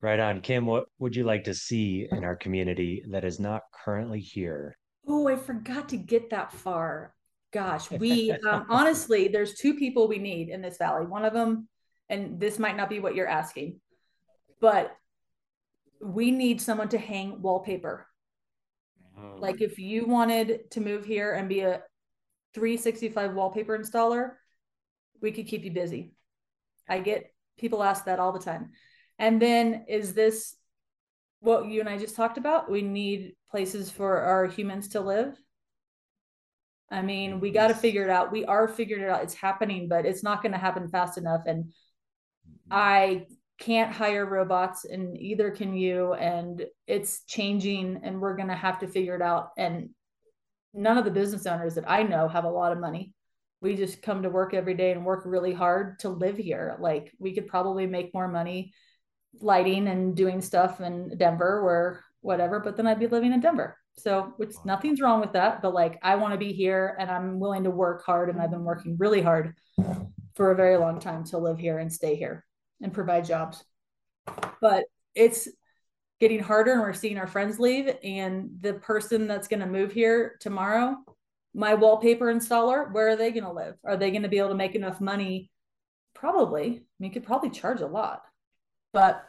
right 0.00 0.20
on. 0.20 0.40
Kim, 0.40 0.66
what 0.66 0.86
would 0.98 1.16
you 1.16 1.24
like 1.24 1.44
to 1.44 1.54
see 1.54 2.08
in 2.10 2.24
our 2.24 2.36
community 2.36 3.02
that 3.10 3.24
is 3.24 3.40
not 3.40 3.62
currently 3.84 4.20
here? 4.20 4.76
Oh, 5.06 5.28
I 5.28 5.36
forgot 5.36 5.88
to 5.90 5.96
get 5.96 6.30
that 6.30 6.52
far 6.52 7.14
gosh, 7.52 7.90
we 7.90 8.32
um, 8.50 8.66
honestly, 8.68 9.28
there's 9.28 9.54
two 9.54 9.74
people 9.74 10.08
we 10.08 10.18
need 10.18 10.48
in 10.48 10.62
this 10.62 10.78
valley. 10.78 11.06
One 11.06 11.24
of 11.24 11.32
them, 11.32 11.68
and 12.08 12.40
this 12.40 12.58
might 12.58 12.76
not 12.76 12.90
be 12.90 13.00
what 13.00 13.14
you're 13.14 13.28
asking, 13.28 13.80
but 14.60 14.94
we 16.00 16.30
need 16.30 16.60
someone 16.60 16.88
to 16.90 16.98
hang 16.98 17.42
wallpaper. 17.42 18.06
Oh. 19.18 19.36
Like 19.38 19.60
if 19.60 19.78
you 19.78 20.06
wanted 20.06 20.70
to 20.72 20.80
move 20.80 21.04
here 21.04 21.32
and 21.32 21.48
be 21.48 21.60
a 21.60 21.82
365 22.54 23.34
wallpaper 23.34 23.76
installer, 23.76 24.32
we 25.20 25.32
could 25.32 25.46
keep 25.46 25.64
you 25.64 25.72
busy. 25.72 26.12
I 26.88 27.00
get 27.00 27.32
people 27.58 27.82
ask 27.82 28.04
that 28.04 28.20
all 28.20 28.32
the 28.32 28.38
time. 28.38 28.70
And 29.18 29.40
then 29.42 29.84
is 29.88 30.14
this 30.14 30.54
what 31.40 31.66
you 31.66 31.80
and 31.80 31.88
I 31.88 31.98
just 31.98 32.16
talked 32.16 32.38
about? 32.38 32.70
We 32.70 32.82
need 32.82 33.34
places 33.50 33.90
for 33.90 34.20
our 34.20 34.46
humans 34.46 34.88
to 34.88 35.00
live 35.00 35.38
I 36.90 37.02
mean, 37.02 37.40
we 37.40 37.50
got 37.50 37.68
to 37.68 37.74
figure 37.74 38.02
it 38.02 38.10
out. 38.10 38.32
We 38.32 38.44
are 38.44 38.66
figuring 38.66 39.02
it 39.02 39.10
out. 39.10 39.22
It's 39.22 39.34
happening, 39.34 39.88
but 39.88 40.06
it's 40.06 40.22
not 40.22 40.42
going 40.42 40.52
to 40.52 40.58
happen 40.58 40.88
fast 40.88 41.18
enough. 41.18 41.42
And 41.46 41.64
mm-hmm. 41.64 42.72
I 42.72 43.26
can't 43.58 43.92
hire 43.92 44.24
robots, 44.24 44.84
and 44.84 45.16
either 45.18 45.50
can 45.50 45.74
you. 45.74 46.14
And 46.14 46.64
it's 46.86 47.24
changing, 47.24 48.00
and 48.02 48.20
we're 48.20 48.36
going 48.36 48.48
to 48.48 48.54
have 48.54 48.78
to 48.80 48.88
figure 48.88 49.16
it 49.16 49.22
out. 49.22 49.50
And 49.58 49.90
none 50.72 50.96
of 50.96 51.04
the 51.04 51.10
business 51.10 51.46
owners 51.46 51.74
that 51.74 51.90
I 51.90 52.02
know 52.04 52.28
have 52.28 52.44
a 52.44 52.50
lot 52.50 52.72
of 52.72 52.78
money. 52.78 53.12
We 53.60 53.74
just 53.74 54.00
come 54.00 54.22
to 54.22 54.30
work 54.30 54.54
every 54.54 54.74
day 54.74 54.92
and 54.92 55.04
work 55.04 55.24
really 55.26 55.52
hard 55.52 55.98
to 56.00 56.08
live 56.08 56.36
here. 56.36 56.76
Like 56.78 57.12
we 57.18 57.34
could 57.34 57.48
probably 57.48 57.86
make 57.86 58.14
more 58.14 58.28
money 58.28 58.72
lighting 59.40 59.88
and 59.88 60.16
doing 60.16 60.40
stuff 60.40 60.80
in 60.80 61.16
Denver 61.16 61.60
or 61.60 62.04
whatever, 62.20 62.60
but 62.60 62.76
then 62.76 62.86
I'd 62.86 63.00
be 63.00 63.06
living 63.06 63.32
in 63.32 63.40
Denver. 63.40 63.76
So, 63.96 64.32
which 64.36 64.54
nothing's 64.64 65.00
wrong 65.00 65.20
with 65.20 65.32
that, 65.32 65.60
but 65.60 65.74
like 65.74 65.98
I 66.02 66.16
want 66.16 66.32
to 66.32 66.38
be 66.38 66.52
here 66.52 66.96
and 67.00 67.10
I'm 67.10 67.40
willing 67.40 67.64
to 67.64 67.70
work 67.70 68.04
hard 68.04 68.30
and 68.30 68.40
I've 68.40 68.50
been 68.50 68.64
working 68.64 68.96
really 68.98 69.20
hard 69.20 69.54
for 70.36 70.52
a 70.52 70.56
very 70.56 70.76
long 70.76 71.00
time 71.00 71.24
to 71.24 71.38
live 71.38 71.58
here 71.58 71.78
and 71.78 71.92
stay 71.92 72.14
here 72.14 72.44
and 72.80 72.92
provide 72.92 73.24
jobs. 73.24 73.64
But 74.60 74.84
it's 75.14 75.48
getting 76.20 76.40
harder 76.40 76.72
and 76.72 76.80
we're 76.80 76.92
seeing 76.92 77.18
our 77.18 77.26
friends 77.26 77.58
leave 77.58 77.92
and 78.02 78.50
the 78.60 78.74
person 78.74 79.26
that's 79.26 79.48
going 79.48 79.60
to 79.60 79.66
move 79.66 79.92
here 79.92 80.36
tomorrow, 80.40 80.96
my 81.54 81.74
wallpaper 81.74 82.32
installer, 82.32 82.92
where 82.92 83.08
are 83.08 83.16
they 83.16 83.30
going 83.30 83.44
to 83.44 83.52
live? 83.52 83.74
Are 83.84 83.96
they 83.96 84.10
going 84.10 84.22
to 84.22 84.28
be 84.28 84.38
able 84.38 84.50
to 84.50 84.54
make 84.54 84.74
enough 84.74 85.00
money? 85.00 85.50
Probably. 86.14 86.64
I 86.64 86.82
mean, 86.98 87.08
you 87.08 87.10
could 87.10 87.24
probably 87.24 87.50
charge 87.50 87.80
a 87.80 87.86
lot. 87.86 88.22
But 88.92 89.24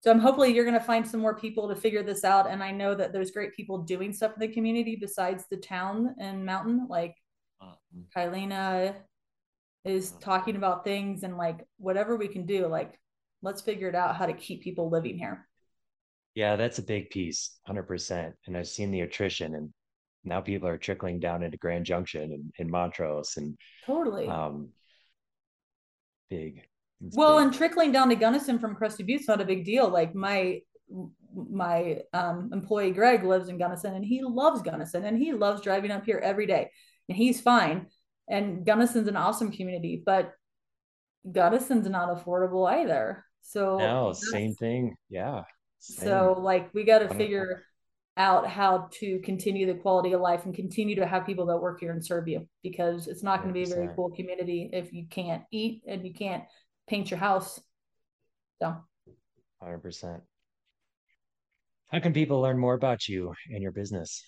so 0.00 0.10
I'm 0.10 0.20
hopefully 0.20 0.54
you're 0.54 0.64
going 0.64 0.78
to 0.78 0.84
find 0.84 1.06
some 1.06 1.20
more 1.20 1.34
people 1.34 1.68
to 1.68 1.74
figure 1.74 2.02
this 2.02 2.24
out. 2.24 2.48
And 2.48 2.62
I 2.62 2.70
know 2.70 2.94
that 2.94 3.12
there's 3.12 3.30
great 3.30 3.54
people 3.54 3.78
doing 3.78 4.12
stuff 4.12 4.32
in 4.34 4.40
the 4.40 4.52
community 4.52 4.96
besides 5.00 5.44
the 5.50 5.56
town 5.56 6.14
and 6.20 6.44
mountain. 6.44 6.86
Like 6.88 7.16
uh-huh. 7.60 7.74
Kylena 8.16 8.94
is 9.84 10.12
talking 10.20 10.56
about 10.56 10.84
things 10.84 11.24
and 11.24 11.36
like 11.36 11.64
whatever 11.78 12.16
we 12.16 12.28
can 12.28 12.46
do, 12.46 12.66
like 12.66 12.98
let's 13.42 13.62
figure 13.62 13.88
it 13.88 13.94
out 13.94 14.16
how 14.16 14.26
to 14.26 14.32
keep 14.32 14.62
people 14.62 14.90
living 14.90 15.18
here. 15.18 15.48
Yeah, 16.34 16.54
that's 16.54 16.78
a 16.78 16.82
big 16.82 17.10
piece, 17.10 17.58
100%. 17.68 18.32
And 18.46 18.56
I've 18.56 18.68
seen 18.68 18.92
the 18.92 19.00
attrition 19.00 19.54
and 19.56 19.72
now 20.24 20.40
people 20.40 20.68
are 20.68 20.78
trickling 20.78 21.18
down 21.18 21.42
into 21.42 21.56
Grand 21.56 21.86
Junction 21.86 22.32
and, 22.32 22.52
in 22.58 22.70
Montrose 22.70 23.36
and 23.36 23.56
totally 23.86 24.28
um 24.28 24.68
big 26.28 26.62
well, 27.00 27.38
big. 27.38 27.46
and 27.46 27.54
trickling 27.54 27.92
down 27.92 28.08
to 28.08 28.16
Gunnison 28.16 28.58
from 28.58 28.74
Crested 28.74 29.06
Butte's 29.06 29.28
not 29.28 29.40
a 29.40 29.44
big 29.44 29.64
deal. 29.64 29.88
Like 29.88 30.14
my 30.14 30.60
my 31.34 31.98
um, 32.12 32.50
employee 32.52 32.90
Greg 32.90 33.22
lives 33.22 33.48
in 33.48 33.58
Gunnison 33.58 33.94
and 33.94 34.04
he 34.04 34.22
loves 34.22 34.62
Gunnison 34.62 35.04
and 35.04 35.18
he 35.18 35.32
loves 35.32 35.60
driving 35.60 35.90
up 35.90 36.04
here 36.04 36.18
every 36.18 36.46
day 36.46 36.70
and 37.08 37.16
he's 37.16 37.40
fine. 37.40 37.86
And 38.28 38.66
Gunnison's 38.66 39.08
an 39.08 39.16
awesome 39.16 39.52
community, 39.52 40.02
but 40.04 40.32
Gunnison's 41.30 41.88
not 41.88 42.08
affordable 42.16 42.70
either. 42.70 43.24
So 43.42 43.78
no, 43.78 44.12
same 44.12 44.54
thing. 44.54 44.96
Yeah. 45.08 45.42
Same. 45.78 46.08
So 46.08 46.36
like 46.38 46.72
we 46.74 46.84
got 46.84 46.98
to 47.00 47.14
figure 47.14 47.62
out 48.16 48.48
how 48.48 48.88
to 48.90 49.20
continue 49.20 49.64
the 49.66 49.78
quality 49.78 50.12
of 50.12 50.20
life 50.20 50.44
and 50.44 50.54
continue 50.54 50.96
to 50.96 51.06
have 51.06 51.24
people 51.24 51.46
that 51.46 51.56
work 51.56 51.78
here 51.80 51.92
and 51.92 52.04
serve 52.04 52.26
you 52.26 52.46
because 52.64 53.06
it's 53.06 53.22
not 53.22 53.42
going 53.42 53.54
to 53.54 53.54
be 53.54 53.62
a 53.62 53.74
very 53.74 53.88
cool 53.94 54.10
community 54.10 54.68
if 54.72 54.92
you 54.92 55.06
can't 55.08 55.44
eat 55.52 55.82
and 55.86 56.04
you 56.04 56.12
can't 56.12 56.42
paint 56.88 57.10
your 57.10 57.18
house. 57.18 57.60
So, 58.60 58.76
100%. 59.62 60.20
How 61.88 62.00
can 62.00 62.12
people 62.12 62.40
learn 62.40 62.58
more 62.58 62.74
about 62.74 63.08
you 63.08 63.32
and 63.50 63.62
your 63.62 63.72
business? 63.72 64.22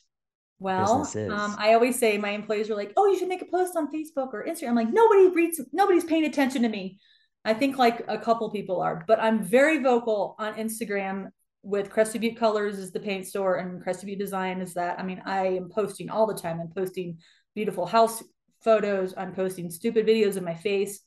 Well, 0.58 1.06
um, 1.32 1.56
I 1.58 1.72
always 1.72 1.98
say 1.98 2.18
my 2.18 2.30
employees 2.30 2.70
are 2.70 2.76
like, 2.76 2.92
"Oh, 2.96 3.06
you 3.06 3.18
should 3.18 3.28
make 3.28 3.40
a 3.40 3.46
post 3.46 3.76
on 3.76 3.90
Facebook 3.90 4.34
or 4.34 4.44
Instagram." 4.46 4.68
I'm 4.68 4.74
like, 4.74 4.92
nobody 4.92 5.28
reads, 5.28 5.60
nobody's 5.72 6.04
paying 6.04 6.24
attention 6.24 6.62
to 6.62 6.68
me. 6.68 6.98
I 7.46 7.54
think 7.54 7.78
like 7.78 8.04
a 8.08 8.18
couple 8.18 8.50
people 8.50 8.82
are, 8.82 9.02
but 9.06 9.18
I'm 9.20 9.42
very 9.42 9.78
vocal 9.78 10.36
on 10.38 10.54
Instagram 10.54 11.30
with 11.62 11.90
Crested 11.90 12.20
Butte 12.20 12.36
Colors 12.36 12.78
is 12.78 12.92
the 12.92 13.00
paint 13.00 13.26
store 13.26 13.56
and 13.56 13.82
Crested 13.82 14.06
Butte 14.06 14.18
Design 14.18 14.60
is 14.60 14.74
that. 14.74 14.98
I 14.98 15.02
mean, 15.02 15.22
I 15.24 15.46
am 15.46 15.70
posting 15.70 16.10
all 16.10 16.26
the 16.26 16.34
time. 16.34 16.60
I'm 16.60 16.68
posting 16.74 17.18
beautiful 17.54 17.86
house 17.86 18.22
photos. 18.62 19.14
I'm 19.16 19.34
posting 19.34 19.70
stupid 19.70 20.06
videos 20.06 20.36
of 20.36 20.42
my 20.42 20.54
face. 20.54 21.00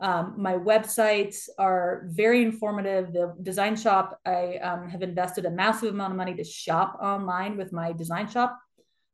Um, 0.00 0.34
my 0.36 0.54
websites 0.54 1.48
are 1.58 2.04
very 2.06 2.42
informative. 2.42 3.12
The 3.12 3.34
design 3.42 3.74
shop, 3.76 4.20
I 4.24 4.56
um, 4.58 4.88
have 4.88 5.02
invested 5.02 5.44
a 5.44 5.50
massive 5.50 5.92
amount 5.92 6.12
of 6.12 6.16
money 6.16 6.34
to 6.34 6.44
shop 6.44 6.98
online 7.02 7.56
with 7.56 7.72
my 7.72 7.92
design 7.92 8.28
shop. 8.28 8.56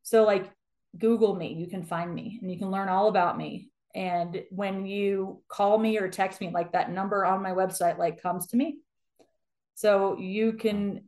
So, 0.03 0.25
like, 0.25 0.51
Google 0.99 1.35
me, 1.35 1.55
you 1.55 1.67
can 1.67 1.83
find 1.83 2.15
me 2.15 2.39
and 2.41 2.51
you 2.51 2.59
can 2.59 2.71
learn 2.71 2.89
all 2.89 3.09
about 3.09 3.37
me. 3.39 3.71
And 3.95 4.43
when 4.51 4.87
you 4.87 5.43
call 5.49 5.79
me 5.79 5.99
or 5.99 6.09
text 6.09 6.41
me, 6.41 6.51
like 6.51 6.73
that 6.73 6.91
number 6.91 7.25
on 7.25 7.43
my 7.43 7.53
website, 7.53 7.99
like 7.99 8.21
comes 8.21 8.49
to 8.49 8.57
me. 8.57 8.79
So 9.75 10.19
you 10.19 10.53
can 10.53 11.05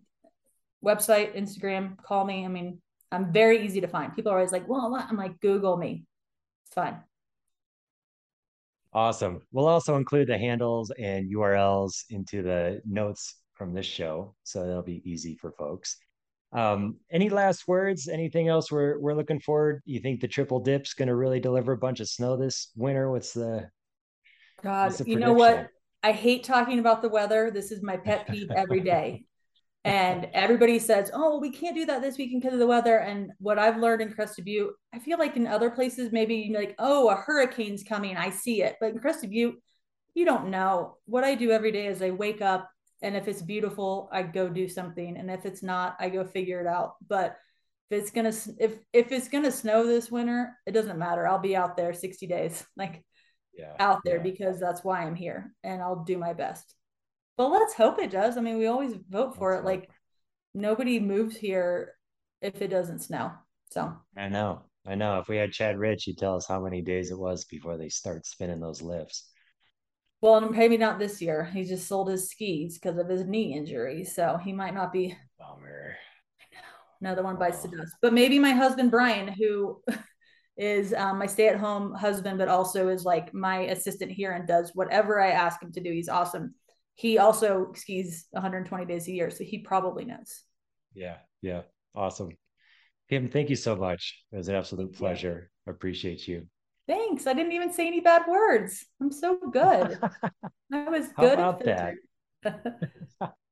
website, 0.85 1.37
Instagram, 1.37 1.97
call 2.03 2.25
me. 2.25 2.45
I 2.45 2.49
mean, 2.49 2.81
I'm 3.13 3.33
very 3.33 3.65
easy 3.65 3.81
to 3.81 3.89
find. 3.89 4.15
People 4.15 4.33
are 4.33 4.37
always 4.37 4.53
like, 4.53 4.69
well, 4.69 4.91
what? 4.91 5.07
I'm 5.09 5.17
like, 5.17 5.41
Google 5.41 5.77
me. 5.77 6.05
It's 6.67 6.75
fine. 6.75 6.99
Awesome. 8.97 9.43
We'll 9.53 9.69
also 9.69 9.97
include 9.97 10.27
the 10.27 10.39
handles 10.39 10.91
and 10.99 11.31
URLs 11.31 12.05
into 12.09 12.43
the 12.43 12.81
notes 12.87 13.35
from 13.53 13.75
this 13.75 13.85
show, 13.85 14.35
so 14.43 14.67
that'll 14.67 14.83
be 14.83 15.03
easy 15.05 15.37
for 15.37 15.53
folks. 15.53 15.99
Um, 16.55 16.97
any 17.11 17.29
last 17.29 17.69
words? 17.69 18.09
Anything 18.09 18.49
else 18.49 18.73
we're 18.73 18.99
we're 18.99 19.13
looking 19.13 19.39
forward? 19.41 19.83
You 19.85 20.01
think 20.01 20.23
the 20.23 20.29
triple 20.29 20.61
dip's 20.61 20.95
going 20.95 21.09
to 21.09 21.15
really 21.15 21.41
deliver 21.41 21.73
a 21.73 21.77
bunch 21.77 22.01
of 22.01 22.09
snow 22.09 22.39
this 22.39 22.71
winter? 22.75 23.11
What's 23.11 23.35
the 23.35 23.69
God? 24.63 24.87
What's 24.87 24.99
the 24.99 25.11
you 25.11 25.19
know 25.19 25.35
what? 25.35 25.69
I 26.03 26.13
hate 26.13 26.45
talking 26.45 26.79
about 26.79 27.03
the 27.03 27.11
weather. 27.11 27.51
This 27.51 27.73
is 27.73 27.83
my 27.83 27.99
pet 27.99 28.27
peeve 28.27 28.51
every 28.51 28.81
day 28.81 29.27
and 29.87 30.29
everybody 30.35 30.81
says, 30.81 31.11
"Oh, 31.15 31.39
we 31.39 31.51
can't 31.51 31.77
do 31.77 31.87
that 31.87 32.03
this 32.03 32.19
weekend 32.19 32.43
because 32.43 32.55
of 32.55 32.59
the 32.59 32.67
weather." 32.67 32.99
And 32.99 33.31
what 33.39 33.59
I've 33.59 33.77
learned 33.77 34.03
in 34.03 34.13
Crested 34.13 34.45
Butte, 34.45 34.75
I 34.93 34.99
feel 34.99 35.17
like 35.17 35.37
in 35.37 35.47
other 35.47 35.71
places, 35.71 36.11
maybe 36.11 36.53
like, 36.53 36.75
"Oh, 36.79 37.09
a 37.09 37.15
hurricane's 37.15 37.85
coming, 37.85 38.17
I 38.17 38.31
see 38.31 38.63
it," 38.63 38.77
but 38.81 38.91
in 38.91 38.99
Crested 38.99 39.31
Butte, 39.31 39.63
you 40.15 40.25
don't 40.25 40.49
know. 40.49 40.97
What 41.07 41.23
I 41.25 41.37
do 41.37 41.53
every 41.53 41.71
day 41.71 41.87
is 41.87 42.03
I 42.03 42.11
wake 42.11 42.43
up, 42.43 42.69
and 43.01 43.17
if 43.17 43.29
it's 43.29 43.43
beautiful, 43.43 44.09
I 44.11 44.25
go 44.25 44.49
do 44.49 44.69
something, 44.69 45.17
and 45.17 45.31
if 45.31 45.47
it's 45.47 45.63
not, 45.63 45.97
I 46.01 46.09
go 46.09 46.25
figure 46.25 46.61
it 46.61 46.67
out. 46.67 46.95
But 47.07 47.37
if 47.91 48.03
it's 48.03 48.11
gonna 48.11 48.33
if 48.59 48.79
if 48.93 49.13
it's 49.13 49.29
gonna 49.29 49.53
snow 49.53 49.87
this 49.87 50.11
winter, 50.11 50.57
it 50.67 50.73
doesn't 50.73 50.99
matter. 50.99 51.29
I'll 51.29 51.39
be 51.39 51.55
out 51.55 51.77
there 51.77 51.93
sixty 51.95 52.27
days, 52.27 52.67
like 52.77 53.05
yeah, 53.55 53.75
out 53.79 54.01
there 54.05 54.17
yeah. 54.17 54.23
because 54.25 54.59
that's 54.59 54.83
why 54.83 55.03
I'm 55.03 55.15
here, 55.15 55.55
and 55.63 55.81
I'll 55.81 56.03
do 56.05 56.19
my 56.19 56.33
best. 56.33 56.75
But 57.37 57.49
let's 57.49 57.75
hope 57.75 57.99
it 57.99 58.11
does. 58.11 58.37
I 58.37 58.41
mean, 58.41 58.59
we 58.59 58.67
always 58.67 58.95
vote 59.09 59.37
for 59.37 59.51
let's 59.51 59.61
it. 59.61 59.65
Hope. 59.65 59.67
Like 59.67 59.91
nobody 60.55 60.99
moves 61.01 61.37
here 61.37 61.95
if 62.41 62.63
it 62.63 62.69
doesn't 62.69 63.01
snow. 63.01 63.33
So 63.71 63.93
I 64.17 64.29
know. 64.29 64.63
I 64.87 64.95
know. 64.95 65.19
If 65.19 65.29
we 65.29 65.37
had 65.37 65.53
Chad 65.53 65.79
Rich, 65.79 66.05
he'd 66.05 66.19
tell 66.19 66.37
us 66.37 66.47
how 66.47 66.61
many 66.61 66.81
days 66.81 67.11
it 67.11 67.19
was 67.19 67.45
before 67.45 67.77
they 67.77 67.89
start 67.89 68.25
spinning 68.25 68.61
those 68.61 68.81
lifts. 68.81 69.31
Well, 70.21 70.41
maybe 70.41 70.77
not 70.77 70.99
this 70.99 71.21
year. 71.21 71.45
He 71.45 71.65
just 71.65 71.87
sold 71.87 72.09
his 72.09 72.31
skis 72.31 72.79
because 72.79 72.97
of 72.99 73.09
his 73.09 73.27
knee 73.27 73.55
injury, 73.55 74.05
so 74.05 74.39
he 74.43 74.53
might 74.53 74.75
not 74.75 74.93
be. 74.93 75.17
Bummer. 75.39 75.97
Another 77.01 77.23
one 77.23 77.37
bites 77.37 77.63
the 77.63 77.69
dust. 77.69 77.95
But 78.01 78.15
maybe 78.15 78.39
my 78.39 78.53
husband 78.53 78.91
Brian, 78.91 79.29
who 79.29 79.83
is 80.57 80.95
um, 80.95 81.19
my 81.19 81.27
stay-at-home 81.27 81.93
husband, 81.95 82.39
but 82.39 82.49
also 82.49 82.89
is 82.89 83.05
like 83.05 83.35
my 83.35 83.59
assistant 83.59 84.11
here 84.11 84.33
and 84.33 84.49
does 84.49 84.71
whatever 84.75 85.21
I 85.21 85.31
ask 85.31 85.63
him 85.63 85.73
to 85.73 85.81
do. 85.81 85.93
He's 85.93 86.09
awesome. 86.09 86.55
He 86.97 87.19
also 87.19 87.73
skis 87.75 88.27
120 88.31 88.87
days 88.87 89.07
a 89.07 89.13
year, 89.13 89.31
so 89.31 89.45
he 89.45 89.59
probably 89.59 90.07
knows. 90.07 90.43
Yeah, 90.95 91.19
yeah, 91.43 91.63
awesome. 91.95 92.31
Kim, 93.09 93.29
thank 93.29 93.51
you 93.51 93.57
so 93.57 93.77
much. 93.77 94.25
It 94.33 94.37
was 94.37 94.49
an 94.49 94.57
absolute 94.57 94.95
pleasure. 94.95 95.51
I 95.69 95.71
appreciate 95.71 96.27
you. 96.27 96.49
Thanks. 96.89 97.27
I 97.27 97.35
didn't 97.35 97.53
even 97.53 97.73
say 97.73 97.87
any 97.87 98.01
bad 98.01 98.23
words. 98.27 98.85
I'm 99.01 99.13
so 99.13 99.39
good. 99.53 99.99
I 100.73 100.89
was 100.89 101.09
good. 101.09 101.39
How 101.39 101.51
about 101.51 101.65
that? 101.65 101.95